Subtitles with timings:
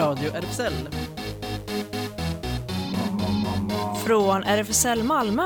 [0.00, 0.72] Radio RFSL.
[4.06, 5.42] Från RFSL Malmö.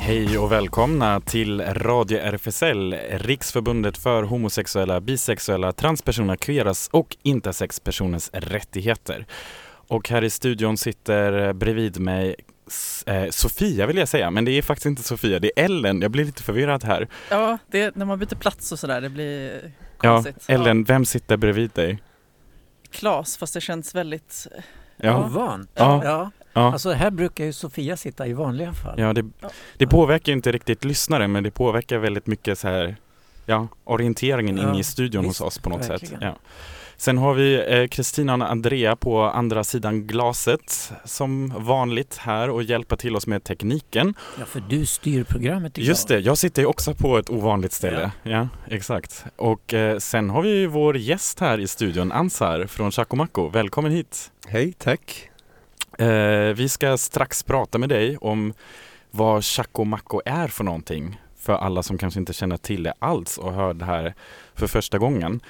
[0.00, 9.26] Hej och välkomna till Radio RFSL, Riksförbundet för homosexuella, bisexuella, transpersoner, queeras och intersexpersoners rättigheter.
[9.88, 12.36] Och här i studion sitter bredvid mig
[13.06, 16.02] eh, Sofia vill jag säga, men det är faktiskt inte Sofia, det är Ellen.
[16.02, 17.08] Jag blir lite förvirrad här.
[17.30, 20.44] Ja, det, när man byter plats och sådär, det blir Ja, konstigt.
[20.48, 22.02] Ellen, vem sitter bredvid dig?
[22.90, 24.46] Klas, fast det känns väldigt...
[24.96, 25.70] Ja, Ovant.
[25.74, 26.00] Ja.
[26.04, 26.30] Ja.
[26.52, 26.72] ja.
[26.72, 29.00] Alltså här brukar ju Sofia sitta i vanliga fall.
[29.00, 29.24] Ja, det,
[29.76, 32.96] det påverkar inte riktigt lyssnare men det påverkar väldigt mycket så här,
[33.46, 35.90] ja, orienteringen in Ja, i studion visst, hos oss på något sätt.
[36.02, 36.22] verkligen.
[36.22, 36.36] Ja.
[37.00, 42.62] Sen har vi eh, Kristina och Andrea på andra sidan glaset som vanligt här och
[42.62, 44.14] hjälper till oss med tekniken.
[44.38, 45.88] Ja, för du styr programmet idag.
[45.88, 48.12] Just det, jag sitter också på ett ovanligt ställe.
[48.22, 49.24] Ja, exakt.
[49.36, 53.48] Och eh, sen har vi vår gäst här i studion, Ansar från Chacomaco.
[53.48, 54.32] Välkommen hit!
[54.46, 55.30] Hej, tack.
[55.98, 56.08] Eh,
[56.54, 58.52] vi ska strax prata med dig om
[59.10, 61.20] vad Chacomaco är för någonting.
[61.36, 64.14] För alla som kanske inte känner till det alls och hör det här
[64.54, 65.40] för första gången.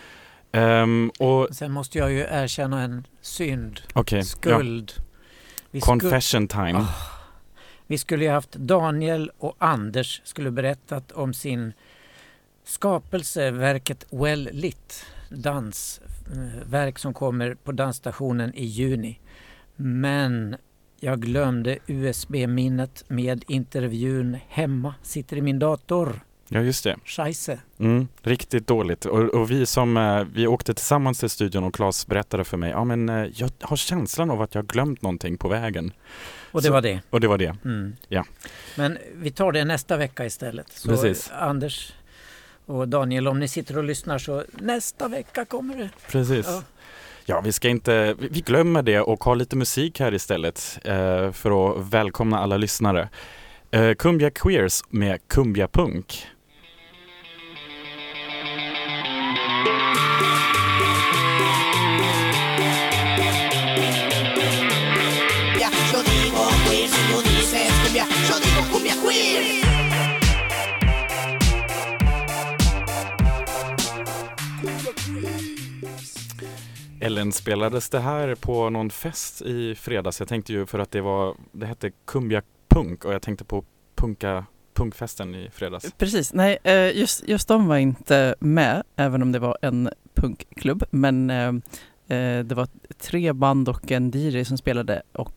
[0.53, 4.23] Ehm, och Sen måste jag ju erkänna en synd, ja.
[4.23, 4.93] skuld.
[5.71, 6.79] Vi, skulle, confession time.
[6.79, 6.95] Ah.
[7.87, 11.73] vi skulle ju haft Daniel och Anders skulle berättat om sin
[12.65, 19.21] skapelse, verket Well Lit, dansverk som kommer på dansstationen i juni.
[19.77, 20.57] Men
[21.01, 26.21] jag glömde USB-minnet med intervjun hemma, sitter i min dator.
[26.53, 26.97] Ja, just det.
[27.05, 27.59] Scheisse.
[27.79, 29.05] Mm, riktigt dåligt.
[29.05, 32.71] Och, och vi som, eh, vi åkte tillsammans till studion och Claes berättade för mig,
[32.71, 35.93] ja men eh, jag har känslan av att jag har glömt någonting på vägen.
[36.53, 37.01] Och det Så- var det.
[37.11, 37.57] Och det var det.
[37.65, 37.97] Mm.
[38.09, 38.25] Ja.
[38.77, 40.67] Men vi tar det nästa vecka istället.
[40.73, 41.31] Så Precis.
[41.39, 41.93] Anders
[42.67, 45.91] och Daniel, om ni sitter och lyssnar så nästa vecka kommer det.
[46.11, 46.47] Precis.
[46.49, 46.63] Ja.
[47.25, 51.71] Ja, vi ska inte, vi glömmer det och har lite musik här istället eh, för
[51.71, 53.09] att välkomna alla lyssnare.
[53.71, 56.27] Eh, Kumbia Queers med Kumbia Punk.
[65.93, 69.43] Yo digo queer, si tú dices cumbia, yo digo cumbia queer.
[77.01, 80.21] Ellen, spelades det här på någon fest i fredags?
[80.21, 83.65] Jag tänkte ju för att det var, det hette Kumbia Punk och jag tänkte på
[83.95, 85.93] punka, punkfesten i fredags.
[85.99, 90.85] Precis, nej eh, just, just de var inte med, även om det var en punkklubb.
[90.91, 91.49] Men eh,
[92.19, 95.35] eh, det var tre band och en DJ som spelade och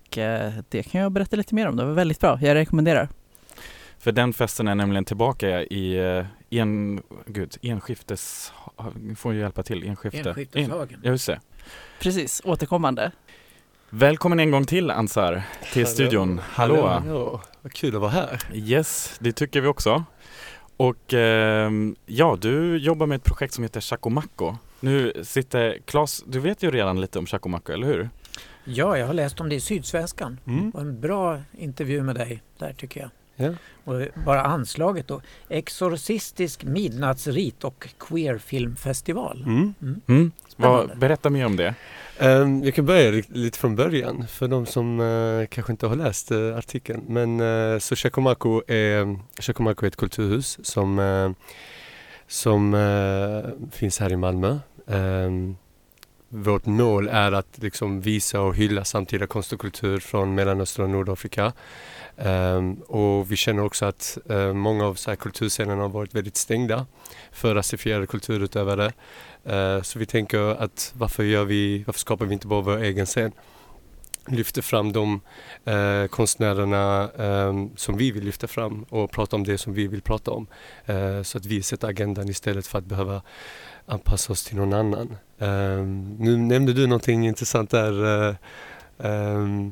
[0.69, 1.75] det kan jag berätta lite mer om.
[1.75, 3.09] Det var väldigt bra, jag rekommenderar.
[3.99, 5.97] För den festen är nämligen tillbaka i
[6.49, 8.53] en, gud, enskiftes,
[9.17, 10.19] får ju hjälpa till, enskifte.
[10.19, 10.99] En, Enskifteshagen.
[11.03, 11.39] ja, just det.
[11.99, 13.11] Precis, återkommande.
[13.95, 15.43] Välkommen en gång till Ansar
[15.73, 16.41] till studion.
[16.43, 17.01] Hallå!
[17.07, 18.39] Ja, vad kul att vara här.
[18.53, 20.03] Yes, det tycker vi också.
[20.77, 24.55] Och ehm, ja, du jobbar med ett projekt som heter Chacomaco.
[24.79, 28.09] Nu sitter Claes, du vet ju redan lite om Chacomaco, eller hur?
[28.63, 30.39] Ja, jag har läst om det i Sydsvenskan.
[30.47, 30.69] Mm.
[30.69, 33.09] Och en bra intervju med dig där tycker jag.
[33.35, 33.49] Ja.
[33.83, 35.21] Och bara anslaget då.
[35.49, 39.43] Exorcistisk midnattsrit och queerfilmfestival.
[39.43, 39.73] Mm.
[40.07, 40.31] Mm.
[40.55, 40.95] Vad, Spännande.
[40.95, 41.75] berätta mer om det.
[42.63, 46.31] Jag kan börja li- lite från början för de som eh, kanske inte har läst
[46.31, 47.03] eh, artikeln.
[47.07, 51.35] Men uh, så Chacomaco är, Chacomaco är ett kulturhus som,
[52.27, 52.73] som
[53.71, 54.57] finns här i Malmö.
[54.87, 55.55] Ehm,
[56.33, 60.89] vårt mål är att liksom visa och hylla samtida konst och kultur från Mellanöstern och
[60.89, 61.53] Nordafrika.
[62.15, 66.37] Um, och vi känner också att uh, många av så här, kulturscenerna har varit väldigt
[66.37, 66.85] stängda
[67.31, 68.91] för rasifierade kulturutövare.
[69.49, 73.05] Uh, så vi tänker att varför, gör vi, varför skapar vi inte bara vår egen
[73.05, 73.31] scen?
[74.27, 75.21] Lyfter fram de
[75.65, 80.01] eh, konstnärerna eh, som vi vill lyfta fram och prata om det som vi vill
[80.01, 80.47] prata om.
[80.85, 83.21] Eh, så att vi sätter agendan istället för att behöva
[83.85, 85.17] anpassa oss till någon annan.
[85.37, 85.85] Eh,
[86.19, 88.03] nu nämnde du någonting intressant där.
[89.05, 89.67] Uh,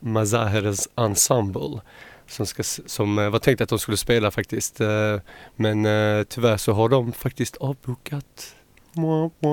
[0.00, 1.80] Mazaheres Ensemble
[2.26, 4.80] som, ska, som eh, var tänkt att de skulle spela faktiskt.
[4.80, 5.20] Eh,
[5.56, 8.54] men eh, tyvärr så har de faktiskt avbokat.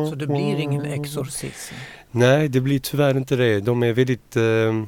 [0.09, 1.75] Så det blir ingen exorcism.
[2.11, 3.59] Nej, det blir tyvärr inte det.
[3.59, 4.83] De är väldigt, eh,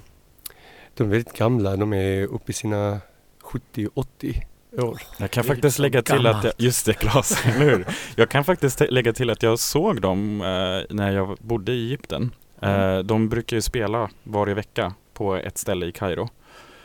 [0.96, 1.76] de är väldigt gamla.
[1.76, 3.02] De är uppe i sina
[3.42, 4.44] 70-80
[4.78, 5.02] år.
[5.18, 7.86] Jag kan faktiskt lägga till att, jag, just det Claes, eller hur?
[8.16, 12.32] Jag kan faktiskt lägga till att jag såg dem eh, när jag bodde i Egypten.
[12.62, 16.30] Eh, de brukar ju spela varje vecka på ett ställe i Kairo.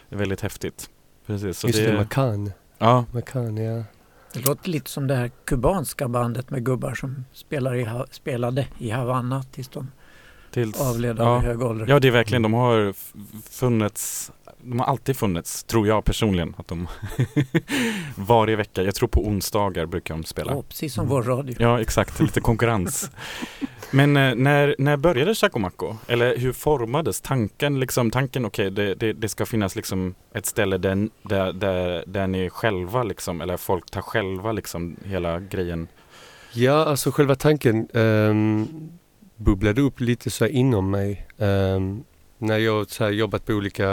[0.08, 0.90] Det är väldigt häftigt.
[1.26, 2.52] Precis, så Just det, det, Makan.
[2.78, 3.84] ja, Makan, ja.
[4.32, 8.90] Det låter lite som det här kubanska bandet med gubbar som spelar i, spelade i
[8.90, 9.90] Havanna tills de
[10.50, 11.38] Tills, avled av ja.
[11.38, 11.86] hög ålder.
[11.88, 12.94] Ja, det är verkligen, de har
[13.50, 14.32] funnits,
[14.68, 16.88] de har alltid funnits, tror jag personligen, att de
[18.16, 20.52] varje vecka, jag tror på onsdagar brukar de spela.
[20.52, 21.56] Ja, precis som vår radio.
[21.58, 23.10] Ja, exakt, lite konkurrens.
[23.90, 25.96] Men eh, när, när började Chacomaco?
[26.06, 27.80] Eller hur formades tanken?
[27.80, 32.26] Liksom, tanken, okej, det, det, det ska finnas liksom ett ställe där, där, där, där
[32.26, 35.88] ni själva, liksom, eller folk tar själva liksom hela grejen.
[36.52, 38.68] Ja, alltså själva tanken um,
[39.36, 41.26] bubblade upp lite så här inom mig.
[41.38, 42.04] Ehm,
[42.38, 43.88] när jag så här, jobbat på olika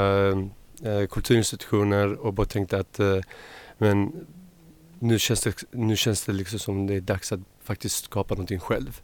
[0.83, 3.19] eh, kulturinstitutioner och bara tänkte att eh,
[3.77, 4.25] men
[4.99, 8.59] nu känns, det, nu känns det liksom som det är dags att faktiskt skapa någonting
[8.59, 9.01] själv.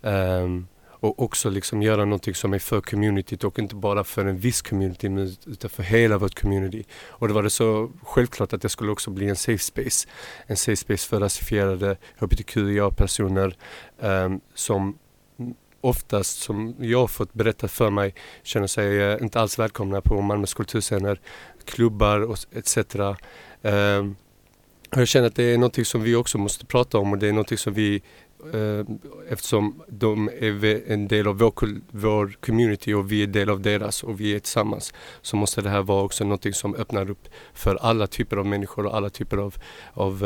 [0.00, 0.66] Um,
[1.02, 4.62] och också liksom göra någonting som är för communityt och inte bara för en viss
[4.62, 6.84] community utan för hela vårt community.
[7.08, 10.08] Och då var det så självklart att det skulle också bli en safe space.
[10.46, 13.56] En safe space för rasifierade hbtqia-personer
[13.98, 14.98] um, ehm, som
[15.80, 20.20] oftast, som jag har fått berättat för mig, känner sig eh, inte alls välkomna på
[20.20, 21.20] Malmös kulturscener,
[21.64, 22.76] klubbar och etc.
[23.62, 24.16] Ehm,
[24.90, 27.32] jag känner att det är någonting som vi också måste prata om och det är
[27.32, 28.02] någonting som vi
[28.54, 28.86] eh,
[29.28, 31.52] eftersom de är en del av vår,
[31.90, 35.70] vår community och vi är del av deras och vi är tillsammans så måste det
[35.70, 39.36] här vara också någonting som öppnar upp för alla typer av människor och alla typer
[39.36, 39.54] av,
[39.94, 40.24] av,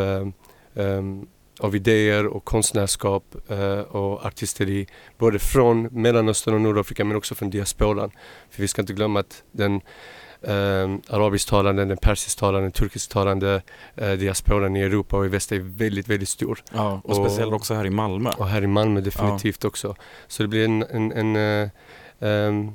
[0.75, 1.27] um,
[1.61, 4.87] av idéer och konstnärskap eh, och artisteri
[5.19, 8.11] både från Mellanöstern och Nordafrika men också från diasporan.
[8.51, 9.75] För vi ska inte glömma att den
[10.43, 13.62] eh, arabisktalande, den persisktalande, turkisktalande
[13.97, 16.62] eh, diasporan i Europa och i väst är väldigt, väldigt stor.
[16.73, 18.31] Ja, och, Och- speciellt också här i Malmö.
[18.39, 19.95] Och här i Malmö definitivt också.
[20.29, 22.71] Så det blir en, en, en eh,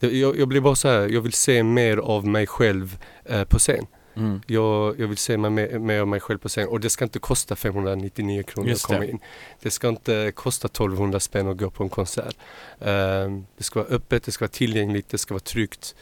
[0.00, 3.44] det- jag, jag blir bara så här, jag vill se mer av mig själv eh,
[3.44, 3.86] på scen.
[4.18, 4.40] Mm.
[4.46, 7.04] Jag, jag vill se mig mer, mer av mig själv på scen och det ska
[7.04, 9.10] inte kosta 599 kronor Just att komma det.
[9.10, 9.18] in.
[9.60, 12.36] Det ska inte kosta 1200 spänn att gå på en konsert.
[12.80, 15.94] Ehm, det ska vara öppet, det ska vara tillgängligt, det ska vara tryggt.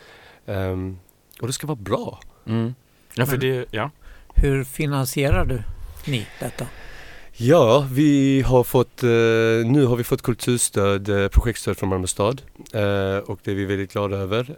[0.47, 0.99] Ehm,
[1.41, 2.21] och det ska vara bra.
[2.47, 2.75] Mm.
[3.15, 3.91] Ja, för det, ja.
[4.35, 5.63] Hur finansierar du
[6.07, 6.67] ni detta?
[7.39, 9.09] Ja, vi har fått, eh,
[9.71, 12.43] nu har vi fått kulturstöd, eh, projektstöd från Malmö stad
[12.73, 14.57] eh, och det är vi väldigt glada över.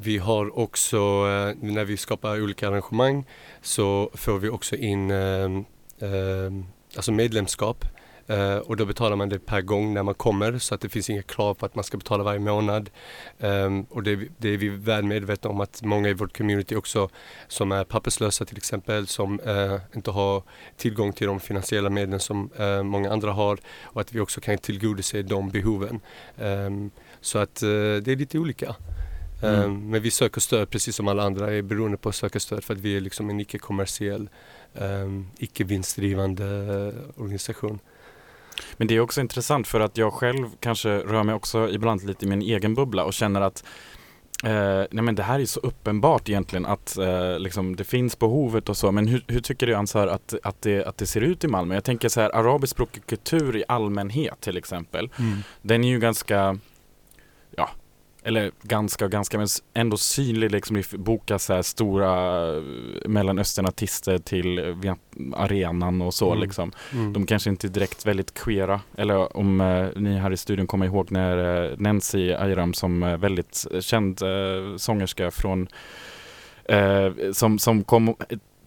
[0.00, 3.24] Vi har också, eh, när vi skapar olika arrangemang
[3.62, 5.64] så får vi också in ehm,
[6.00, 6.66] ehm,
[6.96, 7.84] alltså medlemskap
[8.30, 11.10] Eh, och då betalar man det per gång när man kommer så att det finns
[11.10, 12.90] inga krav på att man ska betala varje månad.
[13.38, 16.36] Ehm, och det, är vi- det är vi väl medvetna om att många i vårt
[16.38, 17.08] community också
[17.48, 20.42] som är papperslösa till exempel som eh, inte har
[20.76, 24.58] tillgång till de finansiella medlen som eh, många andra har och att vi också kan
[24.58, 26.00] tillgodose de behoven.
[26.38, 26.90] Ehm,
[27.20, 27.68] så att eh,
[28.02, 28.74] det är lite olika.
[29.42, 29.62] Mm.
[29.62, 32.64] Ehm, men vi söker stöd precis som alla andra är beroende på att söka stöd
[32.64, 34.28] för att vi är liksom en icke-kommersiell,
[34.74, 37.78] um, icke-vinstdrivande eh, organisation.
[38.76, 42.24] Men det är också intressant för att jag själv kanske rör mig också ibland lite
[42.24, 43.64] i min egen bubbla och känner att
[44.44, 48.68] eh, nej men det här är så uppenbart egentligen att eh, liksom det finns behovet
[48.68, 51.44] och så men hur, hur tycker du Ansar att, att, det, att det ser ut
[51.44, 51.74] i Malmö?
[51.74, 55.10] Jag tänker så här arabiskspråkig kultur i allmänhet till exempel.
[55.62, 56.58] Den är ju ganska,
[58.28, 60.76] eller ganska och ganska men ändå synlig liksom.
[60.76, 62.62] Det bokas så här stora eh,
[63.06, 64.94] Mellanösternartister till eh,
[65.34, 66.40] arenan och så Mm.
[66.40, 66.72] liksom.
[66.92, 67.12] Mm.
[67.12, 68.80] De kanske inte direkt väldigt queera.
[68.96, 73.16] Eller om eh, ni här i studion kommer ihåg när eh, Nancy Ayram som eh,
[73.16, 75.68] väldigt känd eh, sångerska från
[77.32, 78.14] som, som kom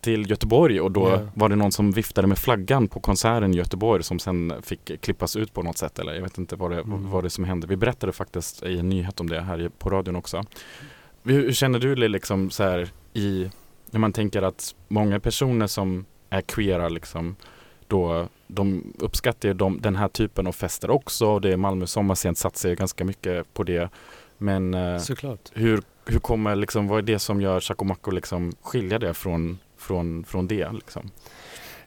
[0.01, 1.19] till Göteborg och då Ja.
[1.33, 5.35] var det någon som viftade med flaggan på konserten i Göteborg som sen fick klippas
[5.35, 7.09] ut på något sätt eller jag vet inte vad det, Mm.
[7.11, 7.67] vad det som hände.
[7.67, 10.43] Vi berättade faktiskt i en nyhet om det här på radion också.
[11.23, 13.49] Hur, hur känner du dig liksom så här i
[13.91, 17.35] när man tänker att många personer som är queera liksom
[17.87, 21.39] då de uppskattar ju de, den här typen av fester också.
[21.39, 23.89] Det är Malmö sommarscen satsar ju ganska mycket på det.
[24.37, 25.49] Men eh, Såklart.
[25.53, 30.23] hur, hur kommer liksom, vad är det som gör Chacomaco liksom skilja det från, från,
[30.23, 31.11] från det liksom?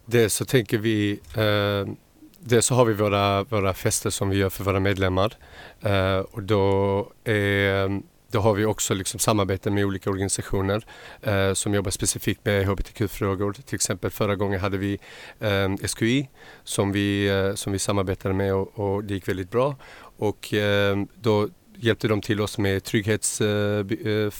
[0.06, 1.94] Det så tänker vi, eh,
[2.38, 5.34] det så har vi våra, våra fester som vi gör för våra medlemmar.
[5.80, 10.84] Eh, och då, är, då har vi också liksom samarbete med olika organisationer
[11.22, 13.52] eh, som jobbar specifikt med hbtq-frågor.
[13.52, 14.98] Till exempel förra gången hade vi
[15.40, 16.28] eh, SQI
[16.64, 19.76] som vi, eh, som vi samarbetade med och, och det gick väldigt bra.
[20.16, 24.30] Och eh, då hjälpte de till oss med trygghets, eh, eh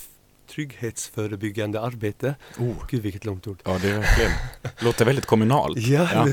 [0.47, 2.35] trygghetsförebyggande arbete.
[2.59, 2.85] Oh.
[2.89, 3.61] Gud vilket långt ord.
[3.65, 4.31] Ja, det är verkligen,
[4.79, 5.77] låter väldigt kommunalt.
[5.77, 6.27] Ja, Ja.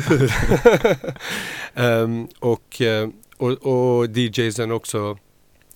[1.82, 2.82] Ehm, och,
[3.36, 5.18] och, och DJsen också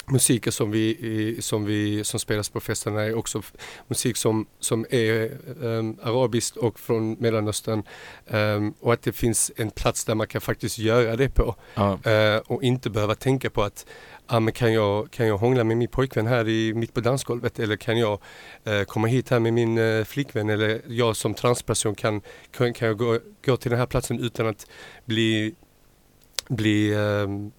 [0.07, 3.43] musiken som vi, som vi som spelas på festerna är också
[3.87, 7.83] musik som, som är um, arabiskt och från Mellanöstern
[8.27, 11.99] Ehm, och att det finns en plats där man kan faktiskt göra det på Ja,
[12.07, 13.87] Eh, och inte behöva tänka på att
[14.27, 17.59] ah, men kan, jag, kan jag hångla med min pojkvän här i, mitt på dansgolvet
[17.59, 18.21] eller kan jag
[18.65, 22.89] eh, komma hit här med min eh, flickvän eller jag som transperson kan, kan, kan
[22.89, 24.67] jag gå, gå till den här platsen utan att
[25.05, 25.55] bli,
[26.49, 27.53] bli ehm,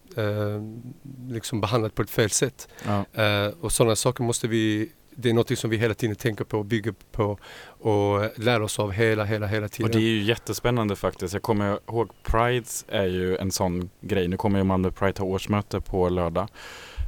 [1.29, 2.67] liksom behandlad på ett fel sätt.
[2.85, 3.23] ja.
[3.23, 6.57] Eh, och sådana saker måste vi det är något som vi hela tiden tänker på
[6.57, 7.37] och bygger på
[7.79, 9.85] och lär oss av hela, hela, hela tiden.
[9.85, 11.33] Och det är ju jättespännande faktiskt.
[11.33, 14.27] Jag kommer ihåg Prides är ju en sån grej.
[14.27, 16.49] Nu kommer ju Malmö Pride ha årsmöte på lördag.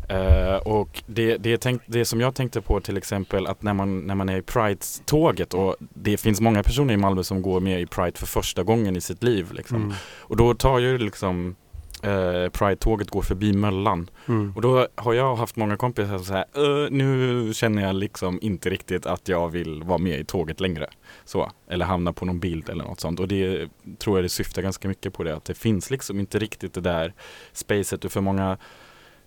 [0.10, 4.00] Eh, och det, det, tänkt, det som jag tänkte på till exempel att när man,
[4.00, 7.82] när man är i Pride-tåget och det finns många personer i Malmö som går med
[7.82, 9.52] i Pride för första gången i sitt liv.
[9.52, 9.78] Liksom.
[9.78, 9.94] Mm.
[10.20, 11.56] Och då tar ju liksom
[12.04, 14.10] eh, Pride-tåget går förbi Möllan.
[14.28, 14.54] Mm.
[14.56, 18.70] Och då har jag haft många kompisar som säger "Ö, nu känner jag liksom inte
[18.70, 20.88] riktigt att jag vill vara med i tåget längre.
[21.26, 23.20] Så, eller hamna på någon bild eller något sånt.
[23.20, 25.36] Och det tror jag det syftar ganska mycket på det.
[25.36, 27.14] Att det finns liksom inte riktigt det där
[27.54, 28.06] spacet.
[28.06, 28.58] Och för många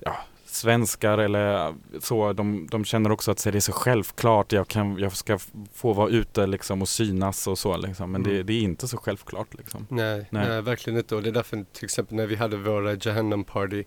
[0.01, 4.53] ja, svenskar eller så, de, de känner också att det är så självklart.
[4.53, 5.39] Jag, kan, jag ska
[5.73, 7.77] få vara ute liksom och synas och så.
[7.77, 8.13] Liksom.
[8.13, 8.47] Men det, Mm.
[8.47, 9.55] det är inte så självklart.
[9.55, 9.87] Liksom.
[9.91, 10.49] Nej, Nej.
[10.49, 10.63] nej.
[10.63, 11.17] verkligen inte.
[11.17, 13.85] Och det är därför till exempel när vi hade våra Jahannam party,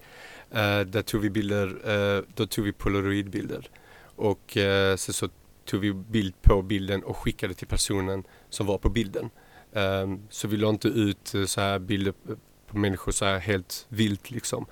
[0.52, 1.68] eh, där tog vi bilder,
[2.18, 3.70] eh, då tog vi polaroidbilder.
[4.16, 5.30] Och eh, så, så
[5.66, 9.30] tog vi bild på bilden och skickade till personen som var på bilden.
[9.74, 12.36] Ehm, så vi la inte ut eh, så här bilder på-
[12.68, 14.66] på människor så här helt vilt liksom.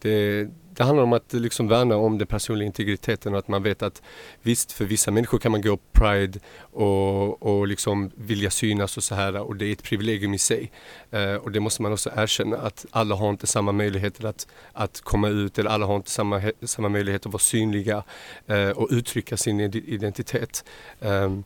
[0.00, 3.82] Det, det handlar om att liksom värna om den personliga integriteten och att man vet
[3.82, 4.02] att
[4.42, 9.14] visst, för vissa människor kan man gå Pride och, och liksom vilja synas och så
[9.14, 10.70] här och det är ett privilegium i sig.
[11.10, 15.00] Eh, och det måste man också erkänna att alla har inte samma möjligheter att, att
[15.00, 18.02] komma ut eller alla har inte samma, samma möjlighet att vara synliga
[18.46, 20.64] eh, och uttrycka sin identitet.
[21.00, 21.38] Eh,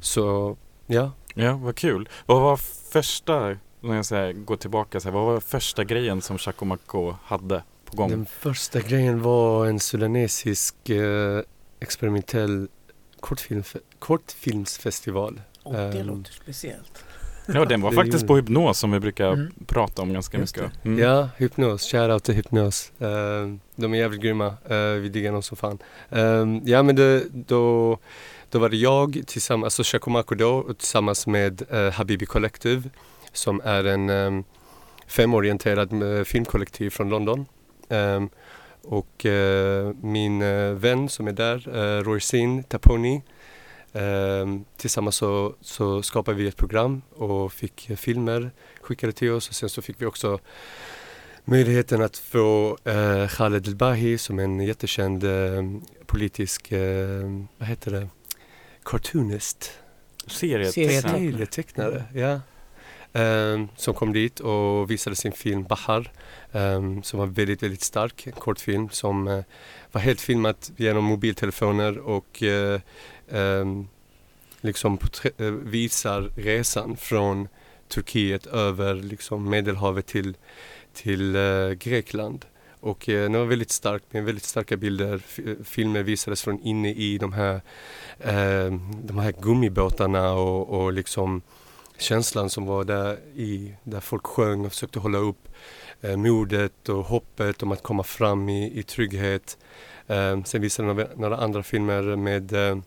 [0.00, 2.08] så ja, Ja, vad kul.
[2.26, 2.56] Vad var
[2.92, 7.14] första, när jag säger, går tillbaka, så här, vad var första grejen som Chaco Maco
[7.24, 7.62] hade
[7.96, 8.10] på gång?
[8.10, 11.40] den första grejen var en sudanesisk eh,
[11.80, 12.68] experimentell
[13.20, 13.62] kortfilm,
[13.98, 15.40] kortfilmsfestival.
[15.62, 16.06] Och det Ehm.
[16.06, 17.04] låter speciellt.
[17.54, 19.52] Ja, den var faktiskt på hypnos som vi brukar Mm.
[19.66, 20.84] prata om ganska Just mycket.
[20.84, 20.98] Mm.
[20.98, 21.82] Ja, Hypnos.
[21.90, 22.92] Shoutout till Hypnos.
[22.98, 23.08] Eh,
[23.76, 24.46] de är jävligt grymma.
[24.70, 25.78] Uh, vi diggar dem som fan.
[26.10, 27.98] Ehm, ja men det, då,
[28.50, 32.90] då var det jag tillsammans, alltså Shakomako då, tillsammans med eh, Habibi Collective
[33.32, 34.44] som är en um,
[35.06, 37.46] femorienterad eh, filmkollektiv från London.
[37.92, 38.28] Ehm,
[38.82, 43.22] och eh, min eh, vän som är där, uh, Roisin Taponi,
[43.92, 49.48] ehm, tillsammans så, så skapade vi ett program och fick eh, filmer skickade till oss
[49.48, 50.38] och sen så fick vi också
[51.44, 55.62] möjligheten att få eh, Khaled El-Bahi som en jättekänd eh,
[56.06, 58.08] politisk, eh, vad heter det,
[58.84, 59.70] cartoonist,
[60.26, 61.18] Serietecknare.
[61.18, 62.40] serietecknare, ja.
[63.14, 66.12] Ehm, som kom dit och visade sin film Bahar
[66.52, 69.40] ehm, som var väldigt, väldigt stark, en kortfilm som eh,
[69.92, 72.80] var helt filmat genom mobiltelefoner och eh,
[73.30, 73.88] ehm,
[74.60, 74.98] liksom
[75.38, 77.48] eh, visar resan från
[77.88, 80.36] Turkiet över liksom Medelhavet till,
[80.94, 82.44] till eh, Grekland.
[82.80, 85.14] Och eh, den var väldigt stark med väldigt starka bilder.
[85.24, 87.54] F- eh, filmer visades från inne i de här,
[88.18, 88.72] eh,
[89.04, 91.42] de här gummibåtarna och, och liksom
[91.98, 95.48] känslan som var där i, där folk sjöng och försökte hålla upp
[96.00, 99.58] eh, modet och hoppet om att komma fram i, i trygghet.
[100.06, 102.78] Eh, sen visade de några, några andra filmer med eh,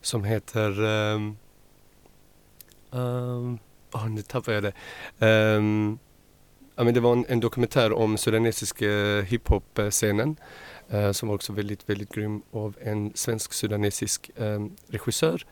[0.00, 1.36] som heter um,
[2.90, 3.58] um,
[3.92, 4.72] oh, nu tappade jag det.
[5.26, 5.98] Ehm,
[6.76, 10.36] ja, men det var en, en dokumentär om sudanesiska eh, hiphop-scenen
[10.88, 15.46] eh, som var också väldigt, väldigt grym av en svensk-sudanesisk eh, regissör.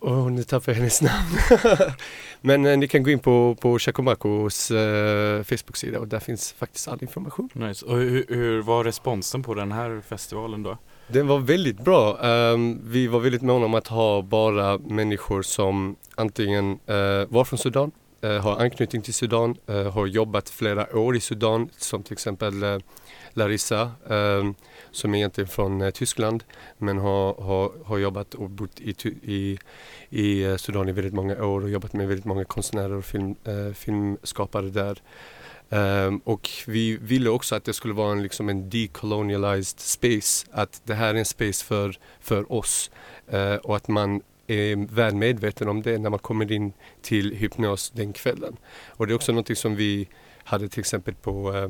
[0.00, 1.38] Åh, nu tappade jag hennes namn.
[2.40, 6.88] men eh, ni kan gå in på, på Chacomakos eh, Facebook-sida och där finns faktiskt
[6.88, 7.48] all information.
[7.52, 7.86] Nice.
[7.86, 10.78] Och hur, hur var responsen på den här festivalen då?
[11.08, 12.26] Den var väldigt bra.
[12.26, 17.58] Ehm, vi var väldigt måna om att ha bara människor som antingen uh, var från
[17.58, 17.90] Sudan,
[18.24, 22.80] eh, har anknytning till Sudan, eh, har jobbat flera år i Sudan, som till exempel
[23.34, 24.54] Larissa, ehm,
[24.90, 26.44] som är egentligen från eh, Tyskland,
[26.78, 29.58] men har, har, har jobbat och bott i, i,
[30.10, 33.34] i eh, Sudan i väldigt många år och jobbat med väldigt många konstnärer och film,
[33.44, 34.98] eh, filmskapare där.
[35.70, 40.82] Ehm, och vi ville också att det skulle vara en, liksom en decolonialized space, att
[40.84, 42.90] det här är en space för, för oss
[43.28, 46.72] eh, och att man är väl medveten om det när man kommer in
[47.02, 48.56] till hypnos den kvällen.
[48.86, 50.08] Och det är också någonting som vi
[50.44, 51.68] hade till exempel på, eh,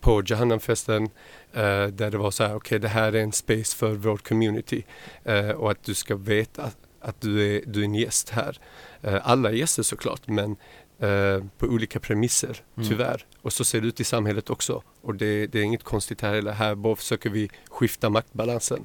[0.00, 1.04] på Jahannamfesten
[1.52, 4.82] eh, där det var så här, okej det här är en space för vårt community
[5.24, 8.58] eh, och att du ska veta att, att du, är, du är en gäst här.
[9.02, 10.56] Eh, alla gäster såklart men
[10.98, 12.88] eh, på olika premisser Mm.
[12.88, 13.26] tyvärr.
[13.42, 16.34] Och så ser det ut i samhället också och det, det är inget konstigt här
[16.34, 16.52] heller.
[16.52, 18.84] Här bara försöker vi skifta maktbalansen.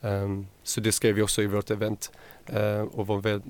[0.00, 2.12] Ehm, så det skrev vi också i vårt event
[2.46, 3.42] eh, och var väl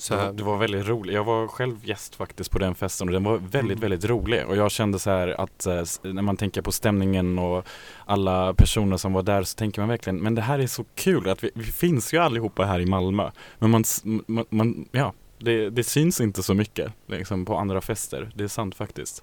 [0.00, 1.14] så Det var, här, det var väldigt roligt.
[1.14, 3.80] Jag var själv gäst faktiskt på den festen och den var väldigt, Mm.
[3.80, 4.46] väldigt rolig.
[4.46, 7.66] Och jag kände så här att eh, när man tänker på stämningen och
[8.06, 11.28] alla personer som var där så tänker man verkligen, men det här är så kul
[11.28, 13.30] att vi, vi finns ju allihopa här i Malmö.
[13.58, 13.84] Men man,
[14.26, 18.30] man, man ja, det, det syns inte så mycket liksom på andra fester.
[18.34, 19.22] Det är sant faktiskt.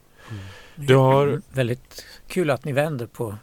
[0.76, 3.36] Du har- Väldigt kul att ni vänder på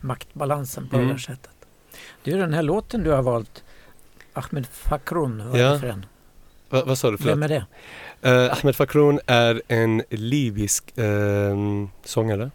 [0.00, 1.10] maktbalansen på det Mm.
[1.10, 1.50] här sättet.
[2.24, 3.64] Du, den här låten du har valt,
[4.32, 5.70] Ahmed Fakron, vad är Ja.
[5.72, 6.06] det för en?
[6.68, 7.16] Va, vad sa du?
[7.16, 7.32] Förlåt?
[7.32, 7.64] Vem är det?
[8.22, 11.56] Eh, Ahmed Fakroun är en libysk eh,
[12.04, 12.50] sångare,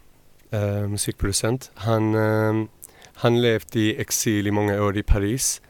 [0.51, 1.71] eh, musikproducent.
[1.73, 2.67] Han, eh,
[3.13, 5.61] han levt i exil i många år i Paris.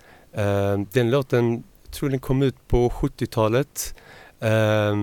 [0.92, 3.96] Den låten, tror den kom ut på 70-talet
[4.40, 4.96] eh,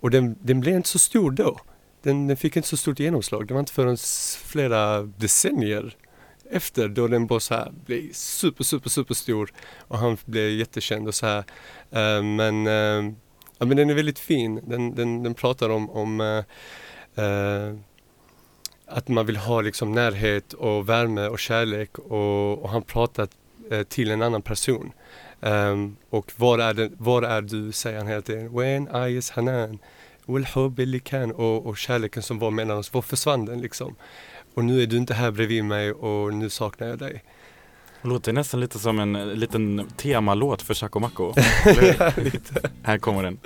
[0.00, 1.58] och den, den blev inte så stor då.
[2.02, 3.46] Den, den fick inte så stort genomslag.
[3.46, 3.96] Det var inte förrän
[4.44, 5.96] flera decennier
[6.50, 11.08] efter då den bara så här blev super, super, super stor och han blev jättekänd
[11.08, 11.38] och så här.
[11.38, 13.12] Uh, men, uh,
[13.58, 14.60] ja, men den är väldigt fin.
[14.66, 17.74] Den, den, den pratar om, om uh,
[18.86, 23.28] att man vill ha liksom närhet och värme och kärlek och, och han pratar
[23.88, 24.92] till en annan person.
[25.40, 28.56] Um, och var är, det, var är du, säger han hela tiden.
[28.58, 29.78] When I is Hanan.
[31.34, 33.96] Och, och kärleken som var mellan oss, var försvann den liksom?
[34.60, 37.24] och nu är du inte här bredvid mig och nu saknar jag dig.
[38.02, 41.32] Det låter nästan lite som en eh, liten temalåt för Chaco Maco.
[41.98, 42.12] ja.
[42.82, 43.38] Här kommer den.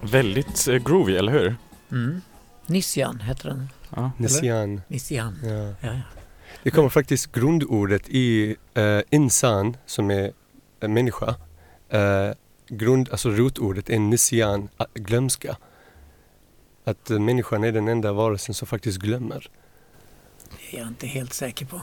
[0.00, 1.56] Väldigt eh, groovy, eller hur?
[1.92, 2.20] Mm.
[2.66, 3.68] Nisjan heter den.
[3.96, 4.10] Ja.
[4.18, 4.80] Nesian.
[4.88, 5.38] Nisjan.
[5.44, 5.50] Ja.
[5.50, 6.00] Ja, ja.
[6.62, 10.32] Det kommer faktiskt grundordet i eh, insan som är
[10.80, 11.34] en människa.
[11.88, 12.30] Eh,
[12.68, 15.56] grund, alltså rotordet är nisian, att glömska.
[16.84, 19.50] Att eh, människan är den enda varelsen som faktiskt glömmer.
[20.70, 21.80] Det är jag inte helt säker på.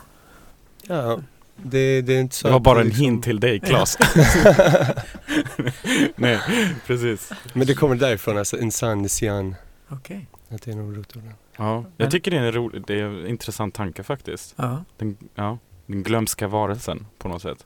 [0.87, 1.19] Ja,
[1.57, 3.97] det, det är inte så Det var bara en liksom- hint till dig, Claes.
[6.15, 6.39] Nej,
[6.87, 7.31] precis.
[7.53, 9.55] Men det kommer därifrån, alltså insan, nisian.
[9.89, 10.27] Okej.
[10.55, 11.33] Att det är.
[11.57, 14.53] Ja, jag tycker det är en rolig, det är en intressant tanke faktiskt.
[14.57, 17.65] Ja, Den, ja, den glömska varelsen på något sätt.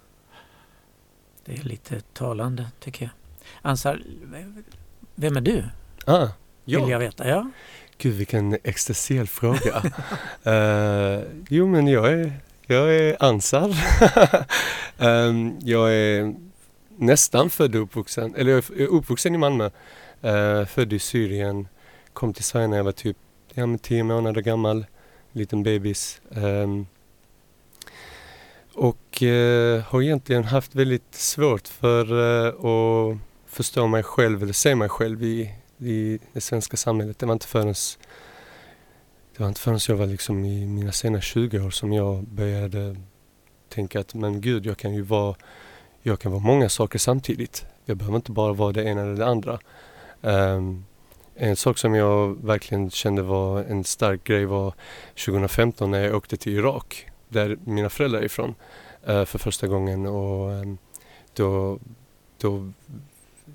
[1.45, 3.11] det är lite talande tycker jag.
[3.61, 4.01] Ansar,
[5.15, 5.63] vem är du?
[6.05, 6.27] Ah,
[6.65, 6.89] Vill ja.
[6.89, 7.27] jag veta.
[7.27, 7.49] Ja.
[7.97, 9.83] Gud vilken existentiell fråga.
[10.43, 12.33] Eh, jo men jag är,
[12.65, 13.75] jag är Ansar.
[14.97, 16.35] Ehm, jag är
[16.97, 19.69] nästan född och uppvuxen, eller jag är uppvuxen i Malmö.
[20.25, 21.67] Uh, född i Syrien.
[22.17, 23.17] Kom till Sverige när jag var typ
[23.53, 24.85] ja, men tio månader gammal.
[25.31, 26.21] Liten bebis.
[26.29, 26.87] Um,
[28.73, 34.75] och uh, har egentligen haft väldigt svårt för uh, att förstå mig själv eller se
[34.75, 37.19] mig själv i, i det svenska samhället.
[37.19, 37.73] Det var inte förrän
[39.33, 42.95] det var inte förrän jag var liksom i mina sena 20 år som jag började
[43.69, 45.35] tänka att men gud, jag kan ju vara,
[46.01, 47.65] jag kan vara många saker samtidigt.
[47.85, 49.59] Jag behöver inte bara vara det ena eller det andra.
[50.21, 50.86] Um,
[51.39, 54.73] en sak som jag verkligen kände var en stark grej var
[55.25, 58.55] 2015 när jag åkte till Irak, där mina föräldrar är ifrån,
[59.05, 60.05] eh, för första gången.
[60.05, 60.77] Och ehm,
[61.33, 61.79] då,
[62.37, 62.71] då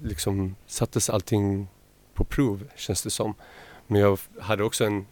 [0.03, 1.69] liksom sattes allting
[2.15, 3.35] på prov, känns det som.
[3.87, 5.07] Men jag hade också en,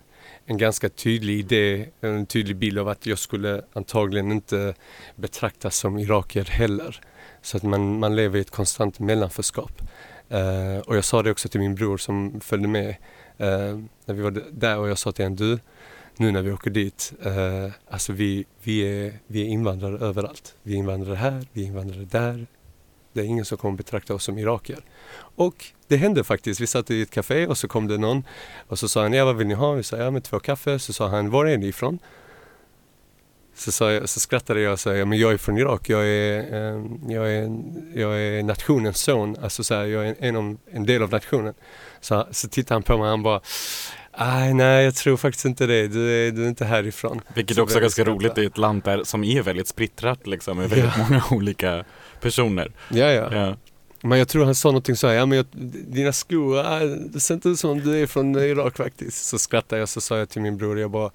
[0.46, 4.74] en ganska tydlig idé, en tydlig bild av att jag skulle antagligen inte
[5.16, 7.00] betraktas som irakier heller.
[7.42, 9.82] Så att man, man lever i ett konstant mellanförskap.
[10.30, 12.88] Eh, och jag sa det också till min bror som följde med
[13.38, 15.58] eh, när vi var där och jag sa till honom, du,
[16.16, 20.54] nu när vi åker dit, eh, alltså vi, vi, är, vi är invandrare överallt.
[20.62, 22.46] Vi är invandrare här, vi är invandrare där.
[23.12, 24.84] Det är ingen som kommer betrakta oss som irakier.
[25.16, 26.60] Och det hände faktiskt.
[26.60, 28.24] Vi satt i ett café och så kom det någon
[28.68, 29.72] och så sa han, ja vad vill ni ha?
[29.72, 30.78] Vi sa, ja men två kaffe.
[30.78, 31.98] Så sa han, var är ni ifrån?
[33.60, 35.88] Så, sa jag, så skrattade jag och sa, ja men jag är från Irak.
[35.88, 37.50] Jag är, eh, jag är,
[37.94, 39.36] jag är nationens son.
[39.42, 41.54] Alltså så här, jag är en, en del av nationen.
[42.00, 43.40] Så, så tittade han på mig och han bara,
[44.18, 45.88] nej, nej jag tror faktiskt inte det.
[45.88, 47.20] Du är, du är inte härifrån.
[47.34, 50.56] Vilket Så också är ganska roligt i ett land där, som är väldigt splittrat liksom,
[50.56, 51.04] med väldigt Ja.
[51.08, 51.84] många olika
[52.20, 52.72] personer.
[52.88, 53.34] Ja, ja.
[53.34, 53.56] Ja.
[54.02, 55.46] Men jag tror han sa någonting så här, ja men jag,
[55.86, 59.24] dina skor, ah, det ser inte ut som du är från Irak faktiskt.
[59.28, 61.10] Så skrattade jag så sa jag till min bror, jag bara,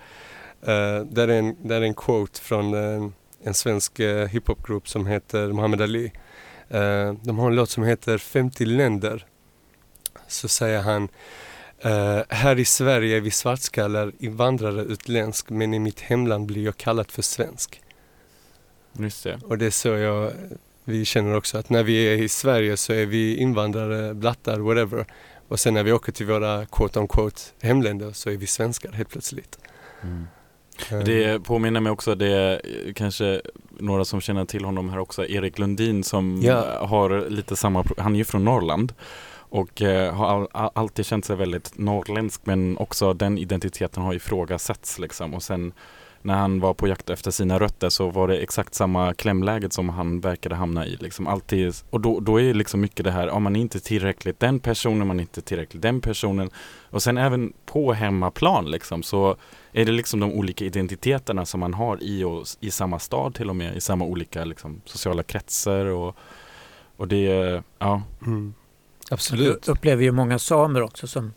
[0.66, 3.10] där, är en, där är en quote från uh,
[3.44, 6.12] en svensk uh, hiphopgrupp som heter Muhammad Ali.
[7.22, 9.26] De har en låt som heter 50 länder.
[10.28, 11.10] Så säger han,
[11.86, 16.78] uh, här i Sverige är vi svartskallar, invandrare, utländsk, men i mitt hemland blir jag
[16.78, 17.82] kallad för svensk.
[19.00, 19.40] Just det.
[19.44, 20.32] Och det är så jag,
[20.84, 25.06] vi känner också att när vi är i Sverige så är vi invandrare, blattar, whatever.
[25.48, 28.92] Och sen när vi åker till våra quote on quote hemländer så är vi svenskar
[28.92, 29.60] helt plötsligt.
[30.04, 30.28] Mm.
[30.92, 32.62] Eh, Det påminner mig också, det är
[32.94, 33.42] kanske
[33.80, 36.86] några som känner till honom här också, Erik Lundin som Ja.
[36.86, 38.94] har lite samma, han är ju från Norrland
[39.50, 44.14] och eh, har all, all, alltid känt sig väldigt norrländsk men också den identiteten har
[44.14, 45.74] ifrågasatts liksom och sen
[46.26, 49.90] när han var på jakt efter sina rötter så var det exakt samma klämläget som
[49.90, 50.98] han verkade hamna i.
[51.00, 54.40] Liksom alltid, och då, då är liksom mycket det här, om man är inte tillräckligt
[54.40, 56.50] den personen, man är inte tillräckligt den personen.
[56.90, 59.36] Och sen även på hemmaplan liksom så
[59.72, 63.50] är det liksom de olika identiteterna som man har i, och, i samma stad till
[63.50, 66.16] och med, i samma olika liksom, sociala kretsar och,
[66.98, 68.02] och det, ja.
[68.26, 68.54] Mm.
[69.10, 69.68] Du Absolut.
[69.68, 71.34] upplever ju många samer också som,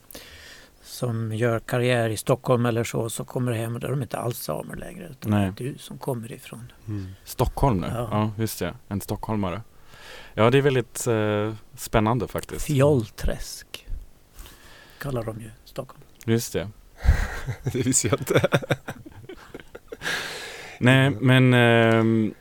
[0.88, 4.18] som gör karriär i Stockholm eller så, så kommer hem och då är de inte
[4.18, 5.08] alls samer längre.
[5.10, 5.52] Utan Nej.
[5.56, 6.72] det är du som kommer ifrån.
[6.88, 7.06] Mm.
[7.24, 8.08] Stockholm nu, Ja.
[8.10, 8.30] ja.
[8.38, 9.62] just det, en stockholmare.
[10.34, 12.66] Ja det är väldigt eh, spännande faktiskt.
[12.66, 13.86] Fjollträsk
[14.98, 16.02] kallar de ju Stockholm.
[16.24, 16.68] Just det.
[17.72, 18.48] det visste jag inte.
[20.80, 22.34] Nej men ehm,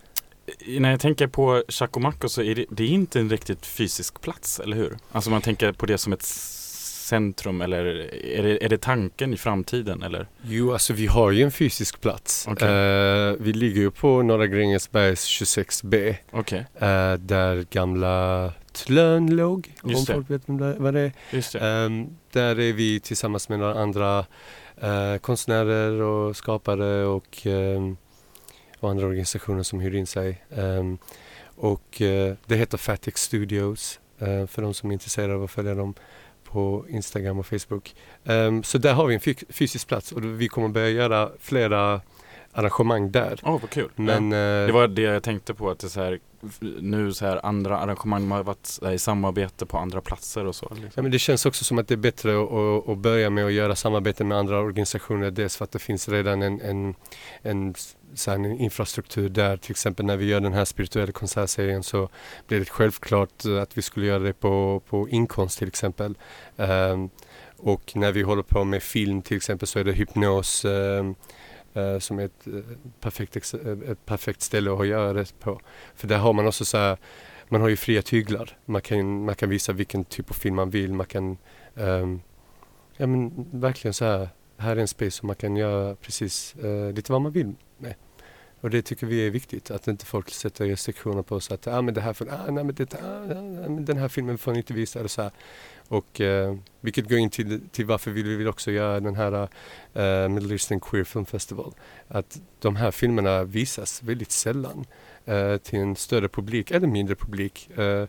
[0.67, 4.59] när jag tänker på Chacomaco så är det, det är inte en riktigt fysisk plats,
[4.59, 4.97] eller hur?
[5.11, 6.23] Alltså man tänker på det som ett
[7.07, 7.85] centrum eller
[8.25, 10.27] är det, är det tanken i framtiden eller?
[10.41, 12.47] Jo, alltså vi har ju en fysisk plats.
[12.49, 12.67] Okej.
[12.67, 16.15] Eh, vi ligger ju på Norra Grängesbergs 26B.
[16.31, 20.41] Okej, eh, där gamla Tlön låg, om folk vet
[20.77, 21.11] vad det är.
[21.31, 21.59] just det.
[21.59, 24.25] Ehm, där är vi tillsammans med några andra
[24.81, 27.97] eh, konstnärer och skapare och, ehm,
[28.79, 30.43] och andra organisationer som hyr in sig.
[30.55, 30.97] Ehm,
[31.55, 33.99] och eh, det heter Fatix Studios
[34.47, 35.93] för de som är intresserade av att följa dem
[36.51, 37.95] på Instagram och Facebook.
[38.25, 42.01] Ehm, så där har vi en fy- fysisk plats och vi kommer börja göra flera
[42.51, 43.39] arrangemang där.
[43.43, 43.89] Åh vad kul.
[43.95, 44.37] Men, ja.
[44.37, 46.19] eh, Det var det jag tänkte på att det är så här,
[46.81, 50.67] nu så här andra arrangemang har varit i samarbete på andra platser och så.
[50.69, 51.03] Ja, Liksom.
[51.03, 53.75] men det känns också som att det är bättre att, att, börja med att göra
[53.75, 55.31] samarbeten med andra organisationer.
[55.31, 56.95] Dels för att det finns redan en, en,
[57.41, 57.73] en,
[58.13, 59.57] så här, en infrastruktur där.
[59.57, 62.09] Till exempel när vi gör den här spirituella konsertserien så
[62.47, 66.17] blir det självklart eh, att vi skulle göra det på, på inkomst till exempel.
[66.55, 67.09] Um,
[67.57, 71.15] och när vi håller på med film till exempel så är det hypnos um,
[71.99, 72.53] som är ett, eh,
[73.01, 73.53] perfekt,
[73.87, 75.61] ett perfekt ställe att göra det på.
[75.95, 76.97] För där har man också så här
[77.49, 78.57] man har ju fria tyglar.
[78.65, 80.93] Man kan, man kan visa vilken typ av film man vill.
[80.93, 81.37] Man kan
[81.73, 82.21] um,
[82.97, 84.29] ja, men verkligen så här.
[84.59, 87.55] Här är en space som man kan göra precis uh, lite vad man vill.
[88.61, 89.71] Och det tycker vi är viktigt.
[89.71, 91.51] Att inte folk sätter restriktioner på oss.
[91.51, 94.37] att ah, men det här får, ah, nej, men det, ah, nej, den här filmen
[94.37, 94.99] får ni inte visa.
[94.99, 95.31] Eller så här.
[95.87, 99.49] Och, eh, vilket går in till, till varför vi vill också göra den här
[99.93, 101.73] eh, Middle Eastern Queer Film Festival.
[102.07, 104.85] Att de här filmerna visas väldigt sällan
[105.25, 107.77] eh, till en större publik eller mindre publik.
[107.77, 108.07] Eh,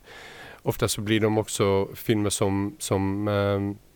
[0.63, 3.88] ofta så blir de också filmer som, som, eh,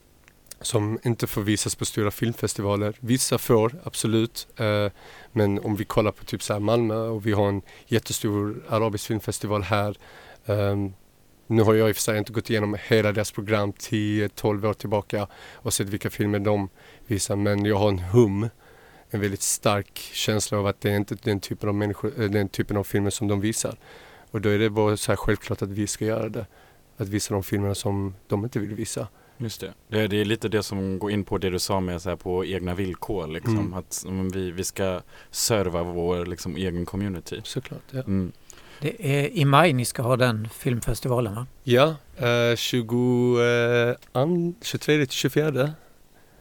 [0.62, 2.96] som inte får visas på stora filmfestivaler.
[3.01, 4.46] Vissa får, absolut.
[4.57, 4.92] Eh,
[5.33, 9.07] men om vi kollar på typ så här Malmö och vi har en jättestor arabisk
[9.07, 9.96] filmfestival här.
[10.46, 10.92] Ehm,
[11.46, 14.75] nu har jag i och för sig inte gått igenom hela deras program 10-12 år
[14.75, 16.68] tillbaka och sett vilka filmer de
[17.07, 18.48] visar men jag har en hum
[19.14, 22.48] en väldigt stark känsla av att det är inte den typen av, människor, eh, den
[22.48, 23.77] typen av filmer som de visar.
[24.31, 26.46] Och då är det bara så här självklart att vi ska göra det.
[26.96, 29.09] Att visa de filmerna som de inte vill visa.
[29.42, 29.72] Just det.
[29.88, 30.07] det.
[30.07, 32.44] Det är lite det som går in på det du sa med så här, på
[32.44, 33.26] egna villkor.
[33.26, 33.59] Liksom.
[33.59, 33.74] Mm.
[33.74, 35.00] Att mm, vi, vi ska
[35.31, 37.40] serva vår liksom, egen community.
[37.44, 37.83] Såklart.
[37.90, 38.33] Ja, Mm.
[38.81, 41.46] Det är i maj ni ska ha den filmfestivalen va?
[41.62, 45.72] ja eh, 20, eh, an, 23 till 24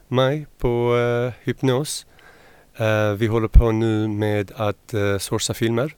[0.07, 2.05] maj på eh, Hypnos.
[2.75, 5.95] Eh, vi håller på nu med att eh, sourca filmer.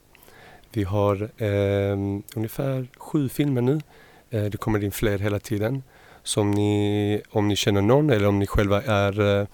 [0.71, 1.97] Vi har eh,
[2.35, 3.81] ungefär sju filmer nu.
[4.29, 5.83] Eh, det kommer in fler hela tiden.
[6.23, 9.47] Så om ni, om ni känner någon eller om ni själva är eh,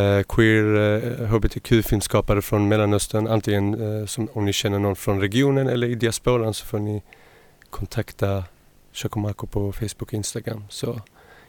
[0.00, 5.68] eh queer eh, hbtq-filmskapare från Mellanöstern, antingen eh, som, om ni känner någon från regionen
[5.68, 7.02] eller i diasporan så får ni
[7.70, 8.44] kontakta
[8.92, 11.00] Chocomaco på Facebook och Instagram så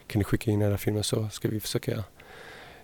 [0.06, 2.04] kan ni skicka in era filmer så ska vi försöka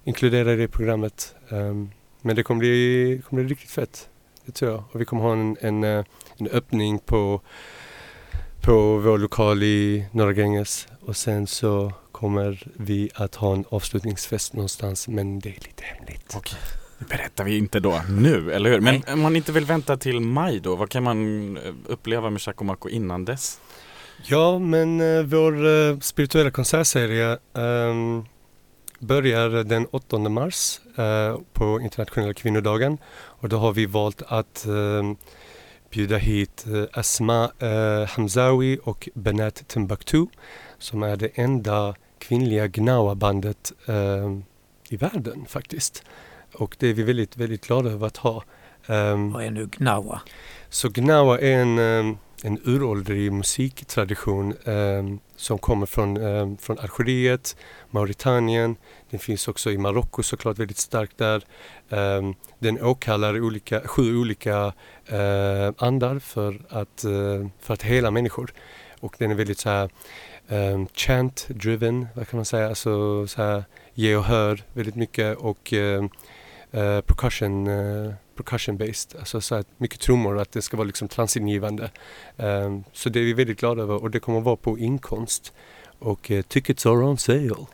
[0.05, 1.35] inkludera det i programmet.
[1.49, 1.91] Um,
[2.23, 4.09] men det kommer bli, kommer bli riktigt fett,
[4.45, 4.85] det tror jag.
[4.93, 6.05] Och vi kommer ha en, en, eh,
[6.37, 7.41] en öppning på
[8.61, 14.53] på vår lokal i Norra Gränges och sen så kommer vi att ha en avslutningsfest
[14.53, 16.35] någonstans men det är lite hemligt.
[16.37, 16.59] Okej.
[16.99, 18.81] Det berättar vi inte då nu, eller hur?
[18.81, 22.43] Men om man inte vill vänta till maj då, vad kan man eh, uppleva med
[22.43, 23.61] Chaco Maco innan dess?
[24.27, 28.25] Ja, men eh, vår eh, spirituella konsertserie ehm,
[28.99, 35.17] börjar den 8 mars eh, på internationella kvinnodagen och då har vi valt att ehm,
[35.91, 40.27] bjuda hit eh, Asma eh, Hamzawi och Benat Timbuktu
[40.79, 44.45] som är det enda kvinnliga Gnawa-bandet ehm,
[44.89, 46.05] i världen faktiskt.
[46.55, 48.45] Och det är vi väldigt, väldigt glada över att ha.
[48.87, 50.21] Ehm, Vad är nu Gnawa?
[50.69, 57.57] så Gnawa är en, eh, en uråldrig musiktradition eh, som kommer från, eh, från Algeriet,
[57.91, 58.77] Mauritanien.
[59.11, 61.43] Den finns också i Marocko såklart väldigt starkt där.
[61.89, 64.73] Eh, den åkallar olika, sju olika
[65.07, 68.53] eh, andar för att, eh, för att hela människor.
[69.01, 69.91] Och den är väldigt så här
[70.49, 75.73] ehm, chant-driven, vad kan man säga, alltså så här ge och hör väldigt mycket och
[75.73, 76.11] ehm,
[76.71, 81.91] eh, percussion eh, percussion-based, alltså så här mycket trummor, att det ska vara liksom transingivande.
[82.37, 85.53] Um, så det är vi väldigt glada över och det kommer att vara på inkomst.
[85.99, 87.67] Och uh, tickets are on sale.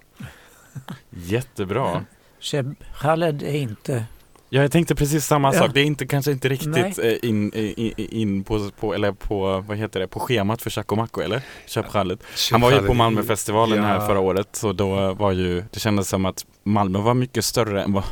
[1.10, 2.04] Jättebra.
[2.40, 4.04] Sheb Khaled är inte...
[4.48, 5.60] Ja, jag tänkte precis samma Ja.
[5.60, 5.70] sak.
[5.74, 7.18] Det är inte, kanske inte riktigt Nej.
[7.22, 10.96] eh, in, in, in på, på, eller på, vad heter det, på schemat för Chaco
[10.96, 11.42] Maco, eller?
[11.66, 12.18] Köp Khaled.
[12.52, 16.24] Han var ju på Malmöfestivalen här förra året, så då var ju, det kändes som
[16.24, 18.04] att Malmö var mycket större än vad,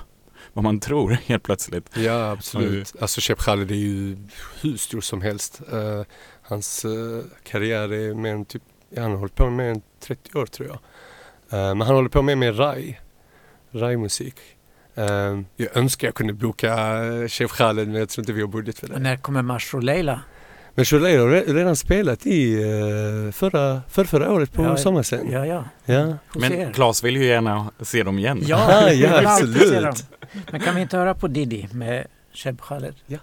[0.52, 1.96] vad man tror helt plötsligt.
[1.96, 2.94] Ja, absolut.
[3.00, 4.16] Alltså Shep Khaled är ju
[4.60, 5.60] hur stor som helst.
[5.72, 6.02] Eh,
[6.42, 8.62] hans eh, karriär är mer än typ,
[8.96, 10.78] han har hållit på med mer än 30 år tror jag.
[11.58, 12.98] Eh, men han håller på med med Rai,
[13.70, 14.34] Rai-musik.
[15.56, 18.78] Jag önskar jag kunde boka uh, Chef Khaled men jag tror inte vi har budget
[18.78, 18.98] för det.
[18.98, 20.20] När kommer Mashro Leila?
[20.74, 25.30] Men Soleil har redan spelat i eh, förra, för förra året på ja, sommarscen.
[25.30, 25.64] Ja, ja.
[25.84, 26.16] ja.
[26.34, 28.42] Men Claes vill ju gärna se dem igen.
[28.46, 30.06] Ja, ah, ja absolut.
[30.50, 32.94] Men kan vi inte höra på Didi med Cheb Khaled?
[33.06, 33.18] Ja.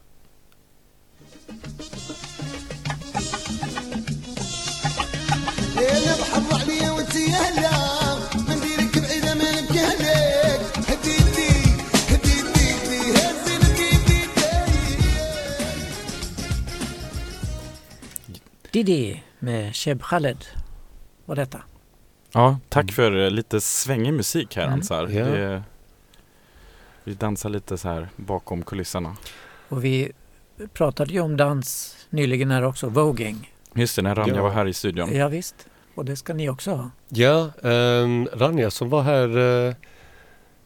[18.71, 20.45] Didi med Sheb Khaled
[21.25, 21.62] var detta.
[22.32, 24.73] Ja, tack för eh, lite svängig musik här Mm.
[24.73, 25.08] Ansar.
[25.08, 25.25] Ja.
[25.25, 25.63] Det,
[27.03, 29.15] vi dansar lite så här bakom kulisserna.
[29.69, 30.12] Och vi
[30.73, 33.51] pratade ju om dans nyligen här också, voging.
[33.73, 34.43] Just det, när Ranja Ja.
[34.43, 35.15] var här i studion.
[35.15, 35.67] Ja, visst.
[35.95, 36.89] Och det ska ni också ha.
[37.10, 39.73] Ja, um, Rania som var här uh,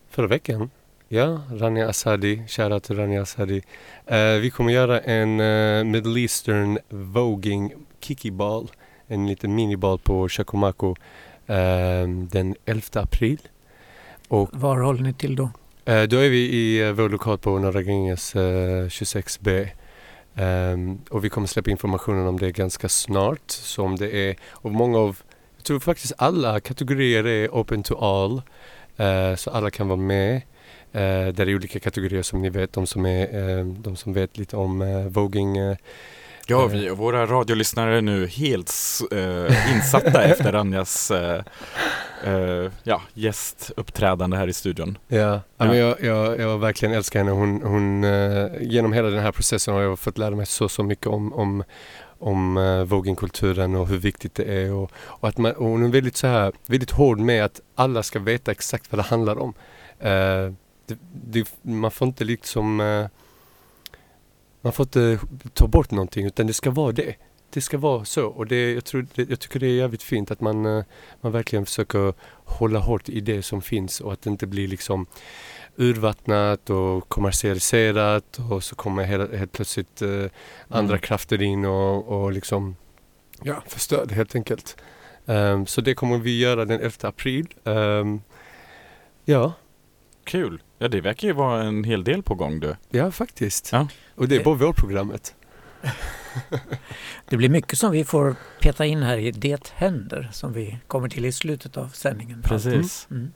[0.10, 0.70] förra veckan.
[1.08, 3.62] Ja, Rania Asadi, shoutout till Rania Asadi.
[4.06, 8.72] Eh, vi kommer göra en uh, Middle Eastern voging kiki ball.
[9.08, 10.96] En liten miniball på Chacomaco
[11.48, 13.39] ehm, den 11 april.
[14.28, 15.50] Och Var håller ni till då?
[15.86, 19.68] Eh, då är vi i uh, vår lokal på Norra Gränges eh, 26B.
[20.36, 23.52] Ehm, och vi kommer släppa informationen om det ganska snart.
[23.52, 25.22] Så om det är, och många av,
[25.58, 28.42] jag tror faktiskt alla kategorier är open to all.
[28.98, 30.42] Eh, så alla kan vara med.
[30.96, 34.38] Uh, där är olika kategorier som ni vet, de som, är, eh, de som vet
[34.38, 35.58] lite om uh, voging.
[36.50, 38.74] Eh, Ja, vi, och våra radiolyssnare är nu helt
[39.12, 41.44] eh, insatta efter Ranjas eh,
[42.24, 44.98] eh, ja, gästuppträdande här i studion.
[45.08, 45.18] Ja,
[45.58, 45.66] ja.
[45.66, 47.32] Men jag, jag, jag verkligen älskar henne.
[47.32, 50.84] Hon, hon, eh, genom hela den här processen har jag fått lära mig så, så
[50.84, 51.64] mycket om, om,
[52.20, 54.74] om uh, vogingkulturen och hur viktigt det är.
[54.74, 58.04] Och, och att man, och hon är väldigt, så här, väldigt hård med att alla
[58.04, 59.54] ska veta exakt vad det handlar om.
[60.00, 60.54] Eh,
[60.88, 63.08] det, det, man får inte liksom eh,
[64.63, 65.19] man får inte
[65.54, 67.15] ta bort någonting utan det ska vara det.
[67.49, 70.32] Det ska vara så och det, jag, tror, det, jag tycker det är jävligt fint
[70.32, 70.84] att man, eh,
[71.21, 72.13] man verkligen försöker
[72.45, 75.06] hålla hårt i det som finns och att det inte blir liksom
[75.76, 80.26] urvattnat och kommersialiserat och så kommer helt, helt plötsligt eh,
[80.67, 80.99] andra Mm.
[81.02, 82.76] krafter in och, och liksom
[83.41, 84.78] ja, förstör det helt enkelt.
[85.26, 87.47] Ehm, så det kommer vi göra den 11 april.
[87.63, 88.21] Ehm,
[89.26, 89.54] ja,
[90.23, 90.62] Kul!
[90.84, 92.76] Ja, det verkar ju vara en hel del på gång du.
[92.89, 93.69] ja faktiskt.
[93.72, 93.88] Ja.
[94.15, 95.36] Och det är på vårprogrammet.
[97.30, 101.10] Det blir mycket som vi får peta in här i Det händer som vi kommer
[101.10, 102.41] till i slutet av sändningen.
[102.41, 103.08] Precis.
[103.12, 103.32] Mm.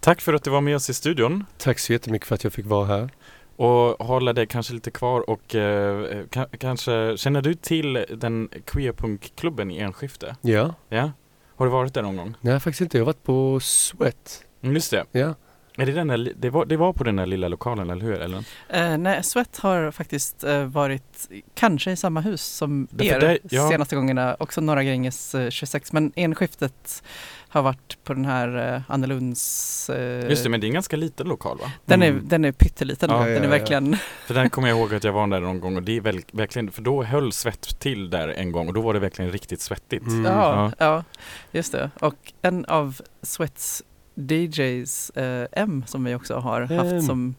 [0.00, 2.52] Tack för att du var med oss i studion Tack så jättemycket för att jag
[2.52, 3.10] fick vara här.
[3.56, 9.70] och hålla dig kanske lite kvar och eh, ka- kanske, känner du till den queerpunkklubben
[9.70, 10.36] i Enskifte?
[10.42, 11.12] Ja, Ja?
[11.56, 12.34] Har du varit där någon gång?
[12.40, 12.98] nej faktiskt inte.
[12.98, 14.44] Jag har varit på Sweat.
[14.62, 15.04] Mm, just det.
[15.12, 15.34] Ja,
[15.76, 18.20] Är det, den där, det, var, det var på den där lilla lokalen, eller hur?
[18.20, 18.44] Eller?
[18.68, 23.20] Eh, nej, Sweat har faktiskt eh, varit kanske i samma hus som Det- för er
[23.20, 23.68] det- ja.
[23.68, 27.02] senaste gångerna, också Norra Gränges eh, 26, men enskiftet
[27.48, 29.90] har varit på den här eh, Annelunds...
[29.90, 31.72] Eh, Just det, men det är en ganska liten lokal va?
[31.84, 32.28] den, är, Mm.
[32.28, 33.48] den är pytteliten, Ja, den ja, är ja.
[33.50, 33.96] verkligen...
[34.26, 36.20] För där kommer jag ihåg att jag var där någon gång och det är väl,
[36.32, 39.60] verkligen, för då höll svett till där en gång och då var det verkligen riktigt
[39.60, 40.06] svettigt.
[40.06, 40.24] Mm.
[40.24, 41.04] Ja, ja,
[41.52, 41.90] just det.
[42.00, 43.82] Och en av Sweats
[44.16, 47.34] DJs, eh, M, som vi också har haft som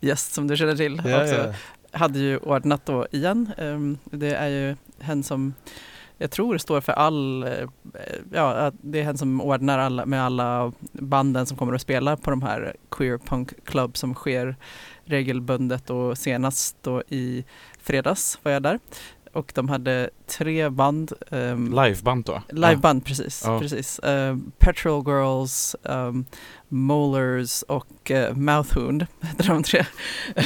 [0.00, 1.52] gäst som du känner till, Ja, också, ja.
[1.98, 3.50] hade ju ordnat då igen.
[3.58, 5.54] Ehm, det är ju hen som
[6.18, 7.68] jag tror står för all, eh,
[8.32, 12.30] ja det är hen som ordnar alla, med alla banden som kommer att spela på
[12.30, 14.56] de här queer punk club som sker
[15.04, 17.44] regelbundet och senast då i
[17.80, 18.78] fredags var jag där.
[19.32, 21.12] Och de hade tre band.
[21.30, 22.42] ehm, Liveband då?
[22.48, 23.42] Liveband, precis.
[23.46, 23.60] Ja.
[23.60, 23.98] precis.
[23.98, 26.24] Eh, Petrol Girls, um,
[26.68, 29.84] Molars och uh, Mouthwound hette de tre.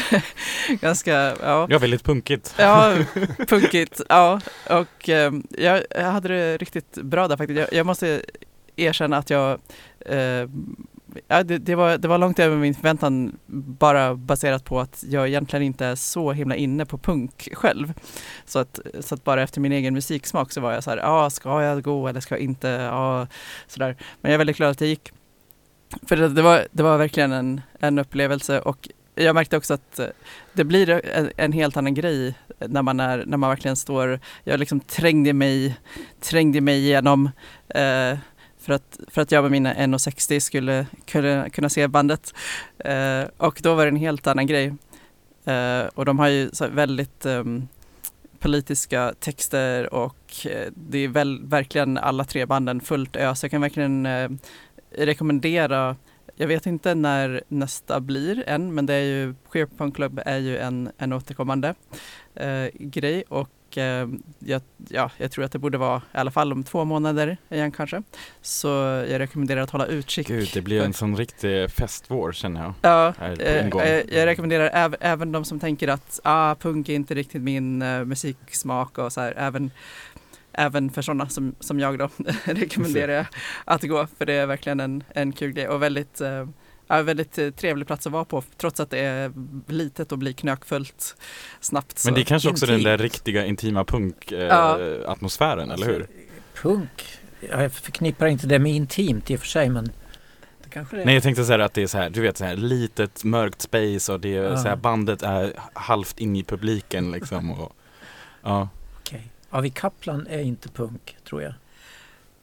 [0.81, 1.67] Ganska, ja.
[1.71, 2.55] Ja, väldigt punkigt.
[2.59, 2.95] Ja,
[3.49, 4.01] punkigt.
[4.09, 7.59] Ja, och ehm, jag, jag hade det riktigt bra där faktiskt.
[7.61, 8.23] Jag, jag måste
[8.77, 9.59] erkänna att jag
[10.01, 10.49] eh,
[11.29, 15.29] Ja, det, det, var, det var långt över min förväntan bara baserat på att jag
[15.29, 17.93] egentligen inte är så himla inne på punk själv.
[18.45, 21.31] Så att, så att bara efter min egen musiksmak så var jag så här, ja
[21.31, 22.69] ska jag gå eller ska jag inte?
[22.69, 23.27] Ja,
[23.67, 23.97] sådär.
[24.21, 25.13] Men jag är väldigt glad att jag gick.
[26.09, 29.99] För det, det, var, det var verkligen en, en upplevelse och jag märkte också att
[29.99, 30.07] eh,
[30.53, 34.61] det blir en, en helt annan grej när man, är, när man verkligen står, jag
[34.61, 35.77] liksom trängde mig,
[36.21, 37.31] trängde mig igenom
[37.69, 38.19] eh,
[38.67, 42.35] för att, för att jag med mina 1,60 skulle kunna, kunna se bandet.
[42.79, 44.75] Eh, och då var det en helt annan grej.
[45.45, 47.45] Eh, och de har ju så väldigt eh,
[48.39, 53.43] politiska texter och eh, det är väl, verkligen alla tre banden fullt ös.
[53.43, 54.31] Jag kan verkligen eh,
[54.91, 55.97] rekommendera
[56.39, 60.39] jag vet inte när nästa blir än, men det är ju Queer Punk Club är
[60.39, 61.75] ju en, en återkommande
[62.35, 66.53] eh, grej och eh, jag, ja, jag tror att det borde vara i alla fall
[66.53, 68.03] om två månader igen kanske.
[68.43, 68.69] Så
[69.09, 70.29] jag rekommenderar att hålla utkik.
[70.29, 72.75] Gud, det blir en sån riktig festvår känner jag.
[72.83, 77.15] Ja, eh, eh, jag rekommenderar äv, även de som tänker att ah, punk är inte
[77.15, 79.71] riktigt min eh, musiksmak och så här, även,
[80.53, 82.09] även för sådana som, som jag då
[82.45, 83.27] rekommenderar jag
[83.65, 86.21] att gå för det är verkligen en, en kul grej och väldigt
[86.89, 89.33] Ja, väldigt eh, trevlig plats att vara på trots att det är
[89.67, 91.17] litet och blir knökfullt
[91.61, 92.03] snabbt.
[92.05, 93.01] Men det är kanske också den där intimt.
[93.15, 93.85] riktiga intima Ja.
[93.85, 96.01] punk-atmosfären, eller hur?
[96.01, 96.13] Alltså,
[96.63, 97.19] Punk,
[97.51, 99.85] ja, jag förknippar inte det med intimt i och för sig men
[100.65, 101.05] det det.
[101.05, 103.25] Nej jag tänkte så här att det är så här, du vet så här litet
[103.25, 104.57] mörkt space och det är Ja.
[104.57, 107.73] så här bandet är halvt in i publiken liksom och,
[108.43, 108.69] Ja,
[109.01, 109.31] Okej.
[109.51, 111.55] Avi Kaplan är inte punk tror jag.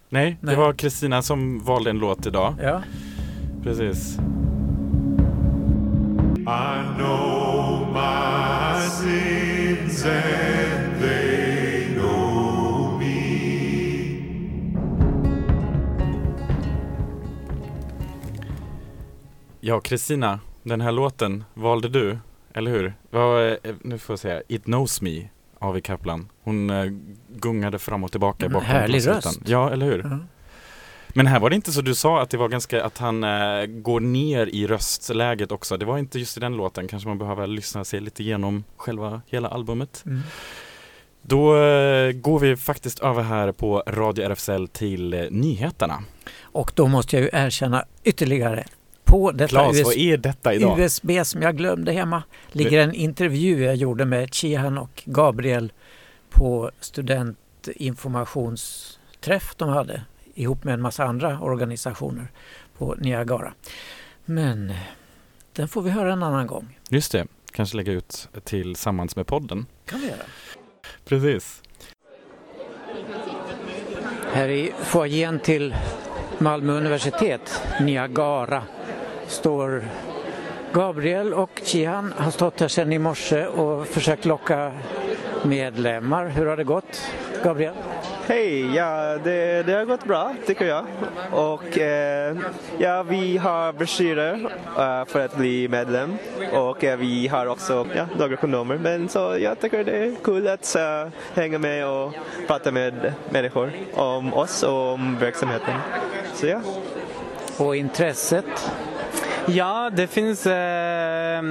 [0.10, 0.56] nej det Nej.
[0.56, 2.82] var Kristina som valde en låt idag, Ja.
[3.64, 4.18] Precis
[6.46, 13.44] I know my sins and they know me.
[19.60, 22.18] Ja Kristina, den här låten valde du,
[22.54, 22.94] eller hur?
[23.10, 26.30] Vad, eh, nu får jag säga, It Knows Me Avi Kaplan.
[26.44, 26.86] Hon eh,
[27.30, 29.42] gungade fram och tillbaka En bakom härlig röst.
[29.46, 30.00] Ja, eller hur?
[30.04, 30.20] Ja.
[31.14, 33.66] Men här var det inte så du sa att det var ganska, att han eh,
[33.66, 35.78] går ner i röstläget också.
[35.78, 39.22] Det var inte just i den låten, kanske man behöver lyssna sig lite igenom själva
[39.28, 40.04] hela albumet.
[40.06, 40.22] Mm.
[41.22, 46.04] Då eh, går vi faktiskt över här på Radio RFSL till eh, nyheterna.
[46.42, 48.64] Och då måste jag ju erkänna ytterligare.
[49.04, 50.54] På detta Klas, US detta?
[50.54, 55.72] USB som jag glömde hemma ligger en intervju jag gjorde med Chihan och Gabriel
[56.30, 60.02] på studentinformationsträff de hade
[60.34, 62.28] ihop med en massa andra organisationer
[62.78, 63.54] på Niagara.
[64.26, 64.74] Men
[65.54, 66.80] den får vi höra en annan gång.
[66.90, 69.66] Just det, kanske lägga ut tillsammans med podden.
[69.86, 70.24] kan vi göra.
[71.06, 71.62] Precis.
[74.34, 75.76] Här i foajén till
[76.38, 78.64] Malmö universitet, Niagara,
[79.28, 79.84] står
[80.74, 84.72] Gabriel och Chihan har stått här sedan i morse och försökt locka
[85.44, 86.28] medlemmar.
[86.28, 87.02] Hur har det gått,
[87.44, 87.74] Gabriel?
[88.26, 90.86] Hej, ja det, det har gått bra tycker jag.
[91.32, 92.38] Och eh,
[92.78, 94.34] ja, vi har broschyrer
[94.78, 96.18] eh, för att bli medlem.
[96.54, 98.78] Och eh, vi har också ja, några kondomer.
[98.78, 102.14] Men så jag tycker det är kul att eh, hänga med och
[102.48, 105.74] prata med människor om oss och om verksamheten.
[106.34, 106.62] Så ja.
[107.58, 108.72] Och intresset?
[109.48, 111.44] Ja, det finns eh,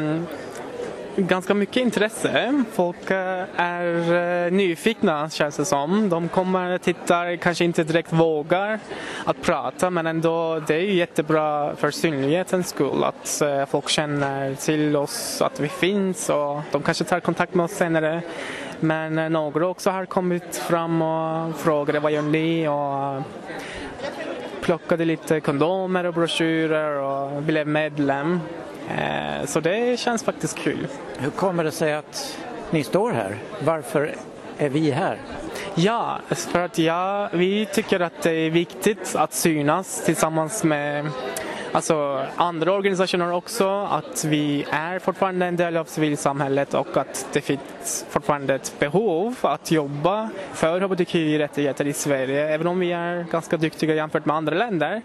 [1.16, 2.64] ganska mycket intresse.
[2.72, 4.14] Folk eh, är
[4.47, 6.09] eh, nyfikna känns det som.
[6.09, 8.78] De kommer, och tittar, kanske inte direkt vågar
[9.24, 14.55] att prata men ändå det är ju jättebra för synlighetens skull att eh, folk känner
[14.55, 18.22] till oss, att vi finns och de kanske tar kontakt med oss senare.
[18.80, 23.22] Men eh, några också har kommit fram och frågat vad gör ni och
[24.62, 28.40] plockade lite kondomer och broschyrer och blev medlem.
[28.90, 30.86] Eh, Så det känns faktiskt kul.
[31.18, 32.38] Hur kommer det sig att
[32.70, 33.36] ni står här?
[33.64, 34.14] Varför
[34.58, 35.18] är vi här?
[35.74, 41.06] Ja, för att ja, vi tycker att det är viktigt att synas tillsammans med
[41.73, 43.89] alltså, andra organisationer också.
[43.91, 49.35] Att vi är fortfarande en del av civilsamhället och att det finns fortfarande ett behov
[49.41, 52.49] att jobba för hbtqi-rättigheter i Sverige.
[52.55, 55.03] Även om vi är ganska duktiga jämfört med andra länder.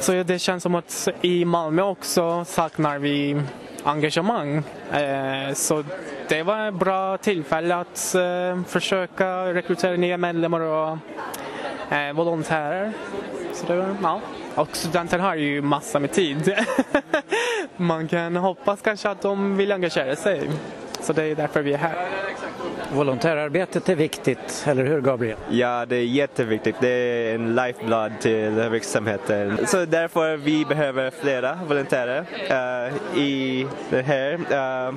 [0.00, 3.42] Så det känns som att i Malmö också saknar vi
[3.84, 4.62] engagemang.
[4.92, 5.84] Eh, Så
[6.28, 10.98] det var ett bra tillfälle att eh, försöka rekrytera nya medlemmar och
[11.92, 12.92] eh, volontärer.
[13.52, 14.20] Så det var, ja.
[14.54, 16.54] Och studenter har ju massa med tid.
[17.76, 20.50] Man kan hoppas kanske att de vill engagera sig.
[21.00, 22.08] Så det är därför vi är här.
[22.92, 25.36] Volontärarbetet är viktigt, eller hur Gabriel?
[25.50, 26.76] Ja, det är jätteviktigt.
[26.80, 29.66] Det är en lifeblood till verksamheten.
[29.66, 34.94] Så därför vi behöver flera volontärer eh, i den här uh,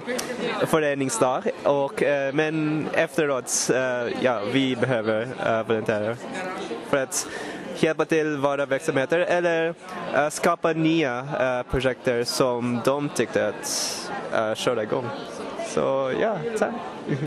[0.66, 1.44] föreningsdag.
[1.64, 6.16] Och, eh, men efteråt, eh, ja, vi behöver uh, volontärer
[6.90, 7.28] för att
[7.80, 14.50] hjälpa till våra verksamheter eller uh, skapa nya uh, projekter som de tyckte att eh,
[14.50, 15.06] uh, köra igång.
[15.68, 16.74] Så ja, tack.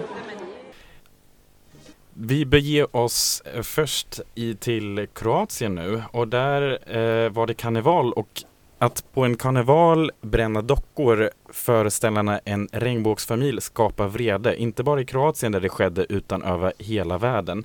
[2.16, 8.44] Vi beger oss först i, till Kroatien nu och där eh, var det karneval och
[8.78, 15.52] att på en karneval bränna dockor föreställande en regnbågsfamilj skapar vrede, inte bara i Kroatien
[15.52, 17.64] där det skedde utan över hela världen.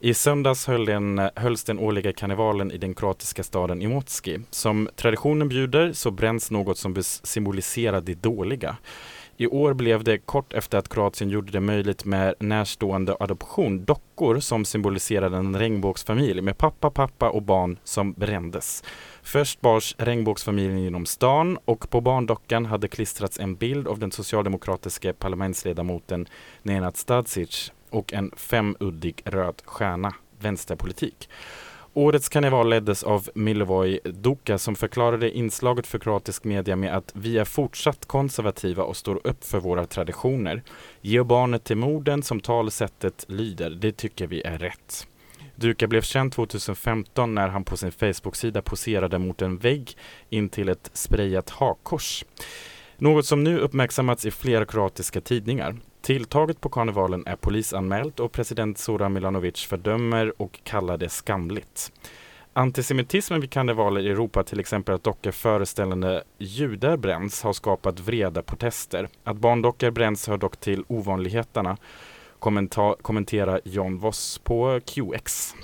[0.00, 4.40] I söndags höll den, hölls den årliga karnevalen i den kroatiska staden Imotski.
[4.50, 8.76] Som traditionen bjuder så bränns något som symboliserar det dåliga.
[9.40, 14.40] I år blev det kort efter att Kroatien gjorde det möjligt med närstående adoption dockor
[14.40, 18.84] som symboliserade en regnbågsfamilj med pappa, pappa och barn som brändes.
[19.22, 25.12] Först bars regnbågsfamiljen genom stan och på barndockan hade klistrats en bild av den socialdemokratiska
[25.12, 26.28] parlamentsledamoten
[26.62, 31.28] Nenad Stadzic och en femuddig röd stjärna, vänsterpolitik.
[31.94, 37.38] Årets karneval leddes av Milivoj Duka som förklarade inslaget för kroatisk media med att vi
[37.38, 40.62] är fortsatt konservativa och står upp för våra traditioner.
[41.00, 45.06] Ge barnet till morden som talesättet lyder, det tycker vi är rätt.
[45.54, 49.96] Duka blev känd 2015 när han på sin Facebook-sida poserade mot en vägg
[50.28, 52.24] in till ett sprayat hakkors.
[52.98, 55.76] Något som nu uppmärksammats i flera kroatiska tidningar.
[56.02, 61.92] Tilltaget på karnevalen är polisanmält och president Zoran Milanovic fördömer och kallar det skamligt.
[62.52, 68.42] Antisemitismen vid karnevaler i Europa, till exempel att dockor föreställande judar bränns, har skapat vreda
[68.42, 69.08] protester.
[69.24, 71.76] Att barndockor bränns hör dock till ovanligheterna,
[72.38, 75.54] kommenta- kommenterar John Voss på QX.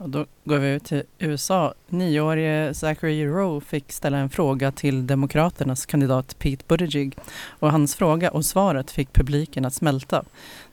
[0.00, 1.74] Och då går vi ut till USA.
[1.88, 7.16] Nioårige Zachary Rowe fick ställa en fråga till Demokraternas kandidat Pete Buttigieg
[7.48, 10.24] och hans fråga och svaret fick publiken att smälta.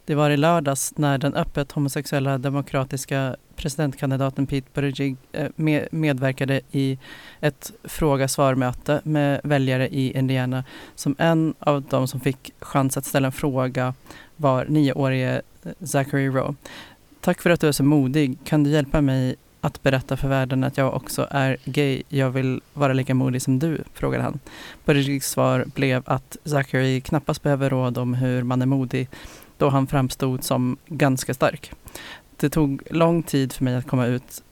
[0.06, 5.50] Det var i lördags när den öppet homosexuella demokratiska presidentkandidaten Pete Buttigieg eh,
[5.92, 7.00] medverkade i
[7.40, 10.64] ett fråga-svar-möte med väljare i Indiana
[10.96, 13.94] som en av de som fick chans att ställa en fråga
[14.36, 16.56] var nioårige eh, Zachary Rowe.
[17.28, 18.38] Tack för att du är så modig.
[18.44, 22.04] Kan du hjälpa mig att berätta för världen att jag också är gay?
[22.10, 24.40] Jag vill vara lika modig som du, frågade han.
[24.86, 29.10] Buttigiegs svar blev att Zachary knappast behöver råd om hur man är modig
[29.58, 31.72] då han framstod som ganska stark.
[32.38, 34.44] Det tog lång tid för mig att komma ut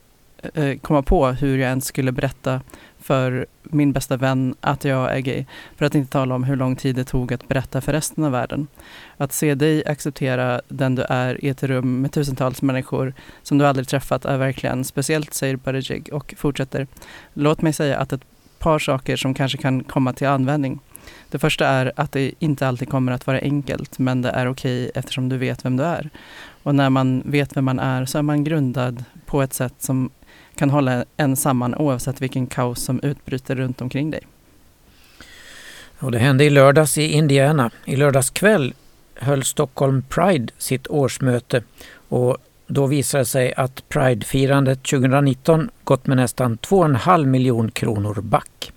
[0.54, 2.62] eh, komma på hur jag ens skulle berätta
[3.06, 5.46] för min bästa vän att jag är gay.
[5.76, 8.32] För att inte tala om hur lång tid det tog att berätta för resten av
[8.32, 8.68] världen.
[9.18, 13.68] Att se dig acceptera den du är i ett rum med tusentals människor som du
[13.68, 16.88] aldrig träffat är verkligen speciellt, säger Buttigieg och fortsätter.
[17.34, 18.22] Låt mig säga att ett
[18.60, 20.80] par saker som kanske kan komma till användning.
[21.30, 24.92] Det första är att det inte alltid kommer att vara enkelt, men det är okej
[24.96, 26.10] eftersom du vet vem du är.
[26.64, 30.10] Och när man vet vem man är så är man grundad på ett sätt som
[30.56, 34.22] kan hålla en samman oavsett vilken kaos som utbryter runt omkring dig.
[36.00, 37.72] Och det hände i lördags i Indiana.
[37.86, 38.74] I lördags kväll
[39.16, 41.64] höll Stockholm Pride sitt årsmöte
[42.10, 42.38] och
[42.68, 48.72] då visade det sig att Pride-firandet 2019 gått med nästan 2,5 miljon kronor back.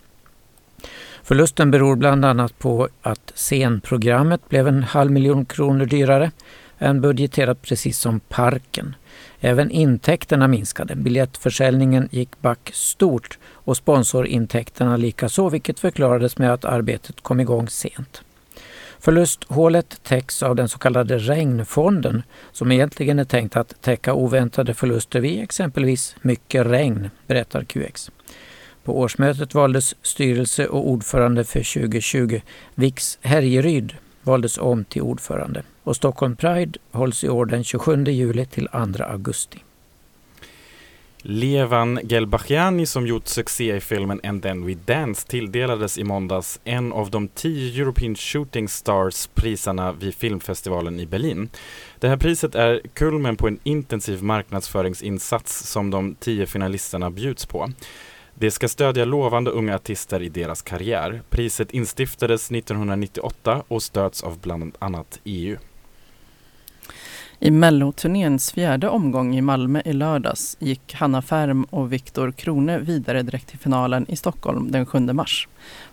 [1.23, 6.31] Förlusten beror bland annat på att scenprogrammet blev en halv miljon kronor dyrare
[6.79, 8.95] än budgeterat precis som parken.
[9.41, 10.97] Även intäkterna minskade.
[10.97, 18.23] Biljettförsäljningen gick back stort och sponsorintäkterna likaså vilket förklarades med att arbetet kom igång sent.
[19.01, 22.23] Förlusthålet täcks av den så kallade regnfonden
[22.53, 28.11] som egentligen är tänkt att täcka oväntade förluster vid exempelvis mycket regn, berättar QX.
[28.85, 32.41] På årsmötet valdes styrelse och ordförande för 2020.
[32.75, 38.47] Vix Härjeryd valdes om till ordförande och Stockholm Pride hålls i år den 27 juli
[38.47, 39.59] till 2 augusti.
[41.23, 46.93] Levan Gelbachiani som gjort succé i filmen And then we dance tilldelades i måndags en
[46.93, 51.49] av de tio European Shooting stars priserna vid filmfestivalen i Berlin.
[51.99, 57.71] Det här priset är kulmen på en intensiv marknadsföringsinsats som de tio finalisterna bjuds på.
[58.41, 61.23] Det ska stödja lovande unga artister i deras karriär.
[61.31, 65.57] Priset instiftades 1998 och stöds av bland annat EU.
[67.39, 73.23] I melloturnéns fjärde omgång i Malmö i lördags gick Hanna Färm och Viktor Krone vidare
[73.23, 75.49] direkt till finalen i Stockholm den 7 mars.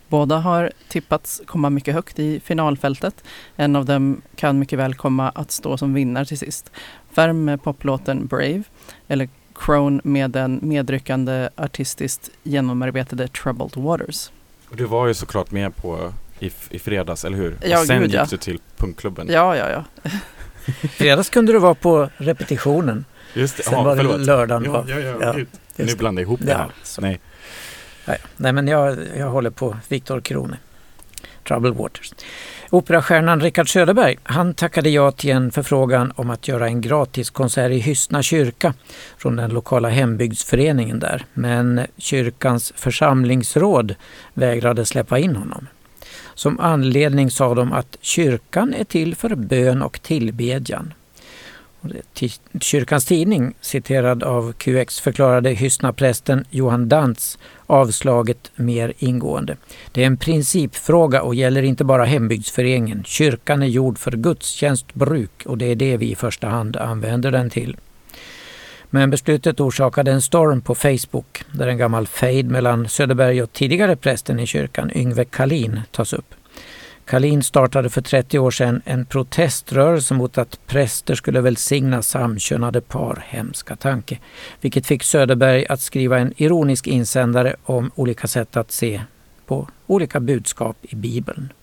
[0.09, 3.23] Båda har tippats komma mycket högt i finalfältet.
[3.55, 6.71] En av dem kan mycket väl komma att stå som vinnare till sist.
[7.11, 8.63] Färm med poplåten Brave,
[9.07, 14.31] eller Crone med den medryckande artistiskt genomarbetade Troubled Waters.
[14.69, 17.57] Och du var ju såklart med på i, i fredags, eller hur?
[17.63, 18.27] Ja, och sen gud, gick ja.
[18.29, 19.27] du till punkklubben.
[19.31, 20.09] Ja, ja, ja.
[20.89, 23.05] Fredags kunde du vara på repetitionen.
[23.33, 23.63] Just det.
[23.63, 24.25] Sen Ja, var det förlåt.
[24.25, 24.63] lördagen.
[24.73, 26.71] Ja, ja, ja, Ja, Nu blandar jag ihop det här.
[26.99, 27.19] Nej,
[28.37, 30.57] nej men jag, jag håller på Viktor Krone.
[31.47, 32.13] Trouble Waters.
[32.69, 37.77] Operastjärnan Richard Söderberg han tackade ja till en förfrågan om att göra en gratiskonsert i
[37.79, 38.73] Hyssna kyrka
[39.17, 41.25] från den lokala hembygdsföreningen där.
[41.33, 43.95] Men kyrkans församlingsråd
[44.33, 45.67] vägrade släppa in honom.
[46.33, 50.93] Som anledning sa de att kyrkan är till för bön och tillbedjan.
[52.61, 59.57] Kyrkans tidning, citerad av QX, förklarade Hyssna-prästen Johan Dantz avslaget mer ingående.
[59.91, 63.03] Det är en principfråga och gäller inte bara hembygdsföreningen.
[63.03, 67.49] Kyrkan är gjord för gudstjänstbruk och det är det vi i första hand använder den
[67.49, 67.77] till.
[68.89, 73.95] Men beslutet orsakade en storm på Facebook där en gammal fejd mellan Söderberg och tidigare
[73.95, 76.33] prästen i kyrkan, Yngve Kalin, tas upp.
[77.05, 83.23] Kalin startade för 30 år sedan en proteströrelse mot att präster skulle välsigna samkönade par,
[83.27, 84.19] hemska tanke,
[84.61, 89.01] vilket fick Söderberg att skriva en ironisk insändare om olika sätt att se
[89.45, 91.53] på olika budskap i Bibeln.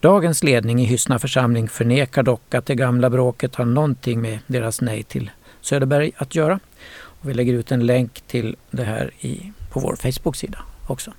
[0.00, 4.80] Dagens ledning i Hyssna församling förnekar dock att det gamla bråket har någonting med deras
[4.80, 6.60] nej till Söderberg att göra.
[6.96, 11.12] Och vi lägger ut en länk till det här i, på vår Facebook-sida också.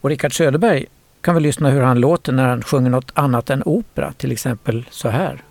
[0.00, 0.86] Och Rickard Söderberg
[1.24, 4.84] kan vi lyssna hur han låter när han sjunger något annat än opera, till exempel
[4.90, 5.42] så här.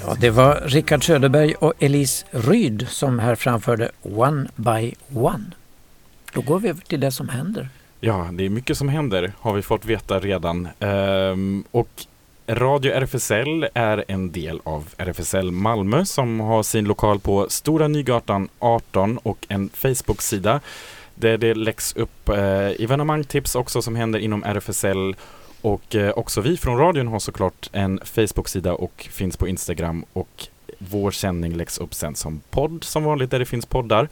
[0.00, 5.44] Ja, det var Rickard Söderberg och Elise Ryd som här framförde One by One.
[6.32, 7.68] Då går vi över till det som händer.
[8.00, 10.68] Ja, det är mycket som händer har vi fått veta redan.
[10.80, 12.06] Ehm, och
[12.46, 18.48] Radio RFSL är en del av RFSL Malmö som har sin lokal på Stora Nygatan
[18.58, 20.60] 18 och en Facebook-sida
[21.14, 25.16] där det läggs upp eh, evenemangtips också som händer inom RFSL
[25.60, 30.46] och eh, också vi från radion har såklart en Facebook-sida och finns på Instagram och
[30.78, 34.08] vår sändning läggs upp sen som podd som vanligt där det finns poddar.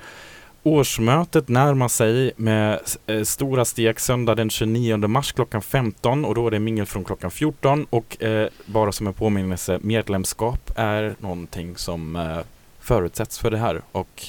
[0.66, 6.46] Årsmötet närmar sig med eh, stora steg söndag den 29 mars klockan 15 och då
[6.46, 11.76] är det mingel från klockan 14 och eh, bara som en påminnelse, medlemskap är någonting
[11.76, 12.38] som eh,
[12.80, 14.22] förutsätts för det här och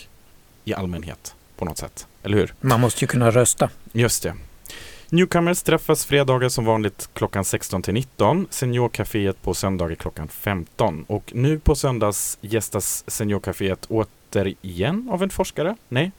[0.66, 2.54] i allmänhet på något sätt, eller hur?
[2.62, 3.70] Man måste ju kunna rösta.
[3.92, 4.34] Just det.
[5.10, 8.48] Newcomers träffas fredagar som vanligt klockan 16 till 19.
[8.50, 11.06] Seniorcaféet på söndagar klockan 15.
[11.08, 15.76] Och nu på söndags gästas Seniorcaféet återigen av en forskare?
[15.90, 16.12] Nej?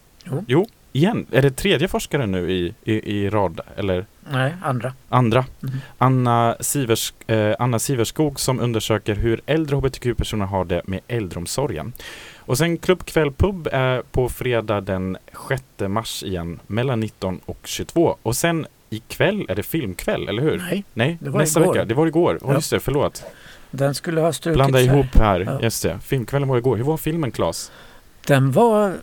[0.46, 0.66] Jo.
[0.92, 1.26] igen.
[1.32, 3.60] Är det tredje forskare nu i, i, i rad?
[3.76, 4.92] Eller Nej, andra.
[5.08, 5.44] andra?
[5.60, 5.72] Mhm.
[5.98, 11.92] Anna, Sivers, eh, Anna Siverskog som undersöker hur äldre hbtq-personer har det med äldreomsorgen.
[12.38, 15.16] Och sen Klubbkväll Pub är på fredag den
[15.48, 18.16] 6 mars igen mellan 19 och 22.
[18.22, 20.58] Och sen ikväll är det filmkväll, eller hur?
[20.58, 21.72] Nej, Nej, det var nästa igår.
[21.72, 21.84] vecka.
[21.84, 22.34] Det var igår.
[22.34, 22.54] Oh, Ja.
[22.54, 23.22] just det, förlåt.
[23.70, 25.40] den skulle ha strukits Blanda ihop här.
[25.40, 25.60] Ja.
[25.62, 25.98] Just det.
[26.02, 26.76] Filmkvällen var igår.
[26.76, 27.72] Hur var filmen, Claes?
[28.28, 28.94] Den var eh,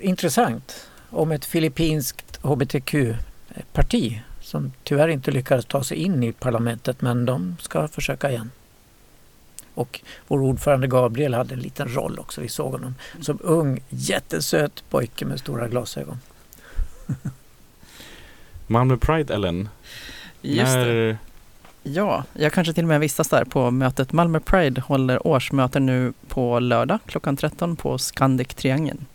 [0.00, 0.88] intressant.
[1.10, 7.56] Om ett filippinskt hbtq-parti som tyvärr inte lyckades ta sig in i parlamentet men de
[7.60, 8.50] ska försöka igen.
[9.74, 12.40] Och vår ordförande Gabriel hade en liten roll också.
[12.40, 16.20] Vi såg honom som ung jättesöt pojke med stora glasögon.
[18.66, 19.68] Malmö Pride, Ellen.
[20.42, 21.18] Just det.
[21.94, 24.12] Ja, jag kanske till och med vistas där på mötet.
[24.12, 29.06] Malmö Pride håller årsmöte nu på lördag klockan 13 på Scandic Triangeln.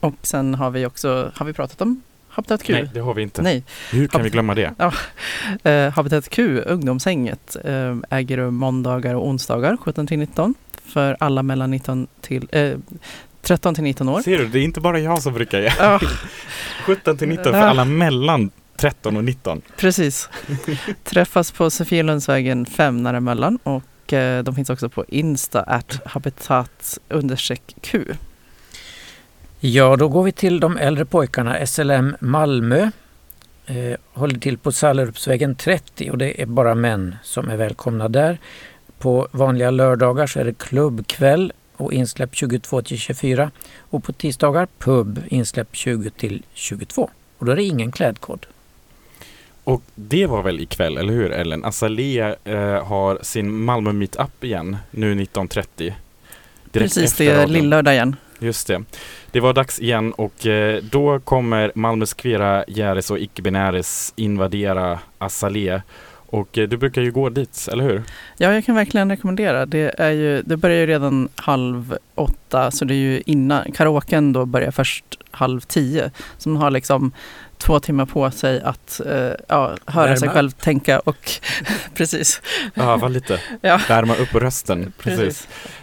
[0.00, 2.72] Och sen har vi också, har vi pratat om Habitat Q?
[2.72, 3.42] nej, det har vi inte.
[3.42, 3.64] Nej.
[3.90, 4.74] Hur kan vi Habitat- glömma det?
[5.70, 10.54] Eh, Habitat Q, ungdomshänget, eh, äger rum måndagar och onsdagar 17 till 19
[10.86, 12.74] för alla mellan 19 till, eh,
[13.42, 14.20] 13 till 19 år.
[14.22, 15.72] Ser du, det är inte bara jag som brukar ge.
[15.78, 16.00] Ja,
[16.86, 17.64] 17 till 19 för Ja.
[17.64, 18.50] alla mellan
[18.82, 19.62] 13 och 19.
[19.76, 20.28] precis.
[21.04, 26.98] Träffas på Sofielundsvägen 5 nära Möllan och eh, de finns också på Insta, at habitat
[27.80, 28.04] Q.
[29.60, 31.66] Ja, då går vi till de äldre pojkarna.
[31.66, 32.90] SLM Malmö
[33.66, 38.38] eh, håller till på Sallerupsvägen 30 och det är bara män som är välkomna där.
[38.98, 44.68] På vanliga lördagar så är det klubbkväll och insläpp 22 till 24 och på tisdagar
[44.78, 47.10] pub insläpp 20 till 22.
[47.38, 48.46] Och då är det ingen klädkod.
[49.64, 51.64] Och det var väl ikväll, eller hur Ellen?
[51.64, 55.64] Azalea eh, har sin Malmö Meetup igen, nu 19.30.
[55.76, 55.94] Direkt
[56.72, 58.16] Precis, det är lillördag igen.
[58.38, 58.82] Just det.
[59.30, 65.82] Det var dags igen och eh, då kommer Malmös queera, järes och icke-binäres invadera Azalea.
[66.32, 68.02] Och eh, du brukar ju gå dit, eller hur?
[68.36, 69.66] Ja, jag kan verkligen rekommendera.
[69.66, 73.72] Det, är ju, det börjar ju redan halv åtta, så det är ju innan.
[73.72, 76.10] Karaoken då börjar först halv tio.
[76.38, 77.12] Så man har liksom
[77.62, 80.34] två timmar på sig att eh, ja, höra Värma sig upp.
[80.34, 81.30] själv tänka och
[81.94, 82.40] precis.
[82.74, 83.80] Öva lite, Ja.
[83.88, 84.92] värma upp rösten.
[84.98, 85.18] Precis.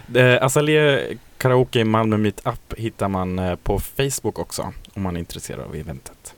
[0.06, 0.16] Precis.
[0.16, 1.00] Eh, Azalea
[1.38, 6.34] Karaoke Malmö Meetup hittar man eh, på Facebook också, om man är intresserad av eventet.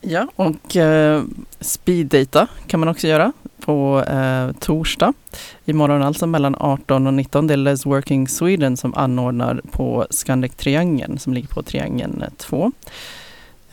[0.00, 1.22] Ja, och eh,
[1.60, 5.12] speeddata kan man också göra på eh, torsdag
[5.64, 7.46] imorgon alltså mellan 18 och 19.
[7.46, 12.72] Det är Les Working Sweden som anordnar på Scandic Triangeln som ligger på Triangeln 2.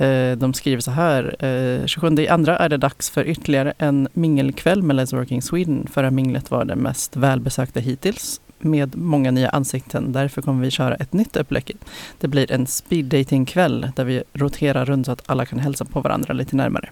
[0.03, 4.07] Eh, de skriver så här, eh, 27 i andra är det dags för ytterligare en
[4.13, 5.87] mingelkväll med Let's Working Sweden.
[5.91, 10.11] Förra minglet var det mest välbesökta hittills med många nya ansikten.
[10.11, 11.75] Därför kommer vi köra ett nytt upplägg.
[12.19, 15.85] Det blir en speed dating kväll där vi roterar runt så att alla kan hälsa
[15.85, 16.89] på varandra lite närmare.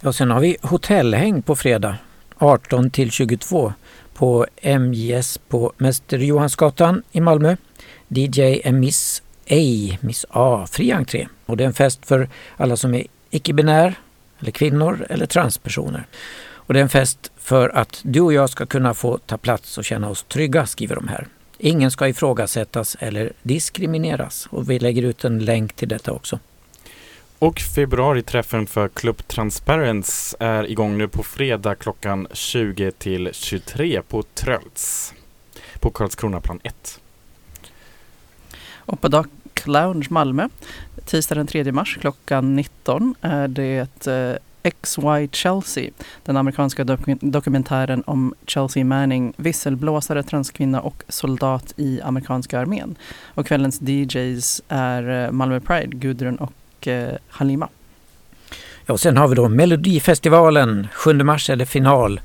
[0.00, 1.96] Ja, sen har vi hotellhäng på fredag
[2.38, 3.72] 18 till 22
[4.14, 4.46] på
[4.78, 7.56] MJS på Mäster Johansgatan i Malmö.
[8.08, 8.72] DJ är
[9.46, 11.28] ej Miss A, fri entré.
[11.46, 13.94] Och det är en fest för alla som är icke-binär,
[14.40, 16.06] eller kvinnor eller transpersoner.
[16.38, 19.78] Och det är en fest för att du och jag ska kunna få ta plats
[19.78, 21.26] och känna oss trygga, skriver de här.
[21.58, 24.46] Ingen ska ifrågasättas eller diskrimineras.
[24.50, 26.38] Och vi lägger ut en länk till detta också.
[27.38, 34.22] Och februariträffen för Club Transparence är igång nu på fredag klockan 20 till 23 på
[34.22, 35.14] Trölts.
[35.80, 37.00] På Karlskronaplan 1.
[38.86, 39.28] Och på Dock
[39.64, 40.48] Lounge Malmö,
[41.04, 44.36] tisdag den 3 mars klockan 19 är det eh,
[44.82, 45.90] XY Chelsea,
[46.24, 52.96] den amerikanska doku- dokumentären om Chelsea Manning, visselblåsare, transkvinna och soldat i amerikanska armén.
[53.24, 57.68] Och kvällens DJs är eh, Malmö Pride, Gudrun och eh, Halima.
[58.86, 60.88] Ja, och sen har vi då Melodifestivalen.
[60.92, 62.20] 7 mars är det final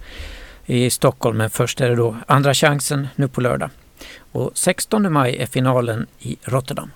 [0.65, 3.69] i Stockholm, men först är det då andra chansen nu på lördag.
[4.31, 6.91] Och 16 maj är finalen i Rotterdam.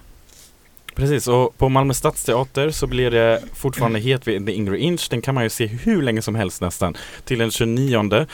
[0.96, 5.08] Precis, och på Malmö Stadsteater så blir det fortfarande het vid The Ingrid Inch.
[5.10, 6.98] Den kan man ju se hur länge som helst nästan.
[7.24, 8.26] Till den 29.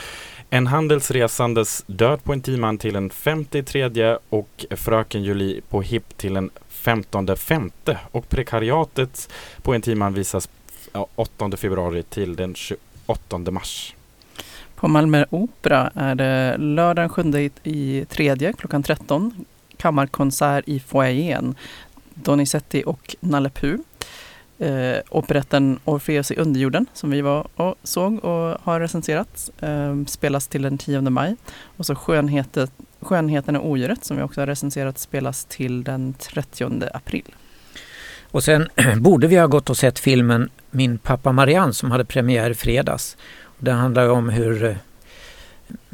[0.50, 6.34] En handelsresandes död på en timman till den 53 och Fröken Julie på hipp till
[6.34, 7.98] den 15 femte.
[8.10, 10.48] Och prekariatet på en timman visas
[11.14, 13.94] 8 februari till den 28 mars.
[14.82, 19.44] På Malmö Opera är det lördagen 7 i, tredje klockan 13.
[19.76, 21.54] Kammarkonsert i foajén.
[22.14, 23.76] Donizetti och Nalle Puh.
[24.58, 30.48] Eh, operetten Orfeus i underjorden som vi var och såg och har recenserat eh, spelas
[30.48, 31.36] till den 10 maj.
[31.76, 32.68] Och så Skönheten,
[33.00, 37.34] Skönheten och odjuret som vi också har recenserat spelas till den 30 april.
[38.32, 42.50] Och sen borde vi ha gått och sett filmen Min pappa Marianne som hade premiär
[42.50, 43.16] i fredags.
[43.62, 44.76] Den handlar om hur eh,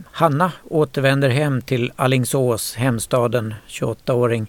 [0.04, 4.46] Hanna återvänder hem till Allingsås, hemstaden, 28-åring,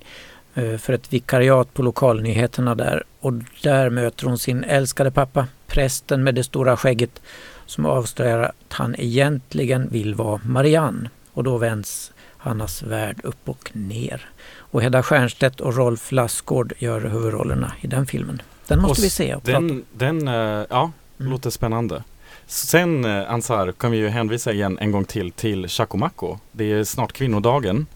[0.55, 3.03] eh, för ett vikariat på lokalnyheterna där.
[3.19, 7.21] Och där möter hon sin älskade pappa, prästen med det stora skägget,
[7.65, 11.09] som avslöjar att han egentligen vill vara Marianne.
[11.33, 14.29] Och då vänds Hannas värld upp och ner.
[14.57, 18.41] Och Hedda Stiernstedt och Rolf Lassgård gör huvudrollerna i den filmen.
[18.67, 21.31] Den måste Och vi se och prata Den, den eh, ja, Mm.
[21.31, 22.03] låter spännande.
[22.49, 26.37] Sen eh, Ansar kan vi ju hänvisa igen en gång till till Chakomako.
[26.51, 27.87] Det är snart kvinnodagen.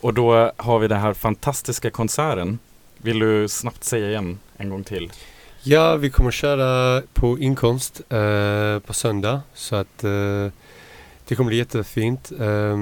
[0.00, 2.58] Och då har vi den här fantastiska konserten.
[2.98, 5.12] Vill du snabbt säga igen en gång till?
[5.62, 10.48] Ja, vi kommer köra på inkomst eh, på söndag så att eh,
[11.28, 12.32] det kommer bli jättefint.
[12.40, 12.76] Eh,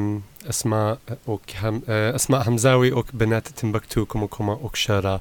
[0.48, 5.20] Asma, och Ham, eh, Asma Hamzawi och Benat Timbuktu kommer komma och köra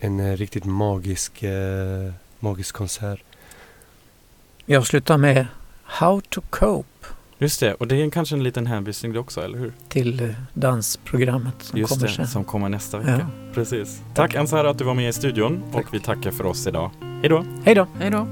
[0.00, 3.25] en eh, riktigt magisk, eh, magisk konsert.
[4.68, 5.46] Vi avslutar med
[5.84, 6.88] How to Cope
[7.38, 9.72] Just det, och det är kanske en liten hänvisning det också, eller hur?
[9.88, 12.26] till eh, dansprogrammet som Just kommer det, sen.
[12.26, 13.18] som kommer nästa vecka.
[13.20, 13.52] Ja.
[13.54, 14.00] Precis.
[14.14, 16.90] Tack Ansar att du var med i studion och vi tackar för oss idag.
[17.20, 17.44] Hej då!
[17.64, 17.86] Hej då!
[17.98, 18.26] Hej då!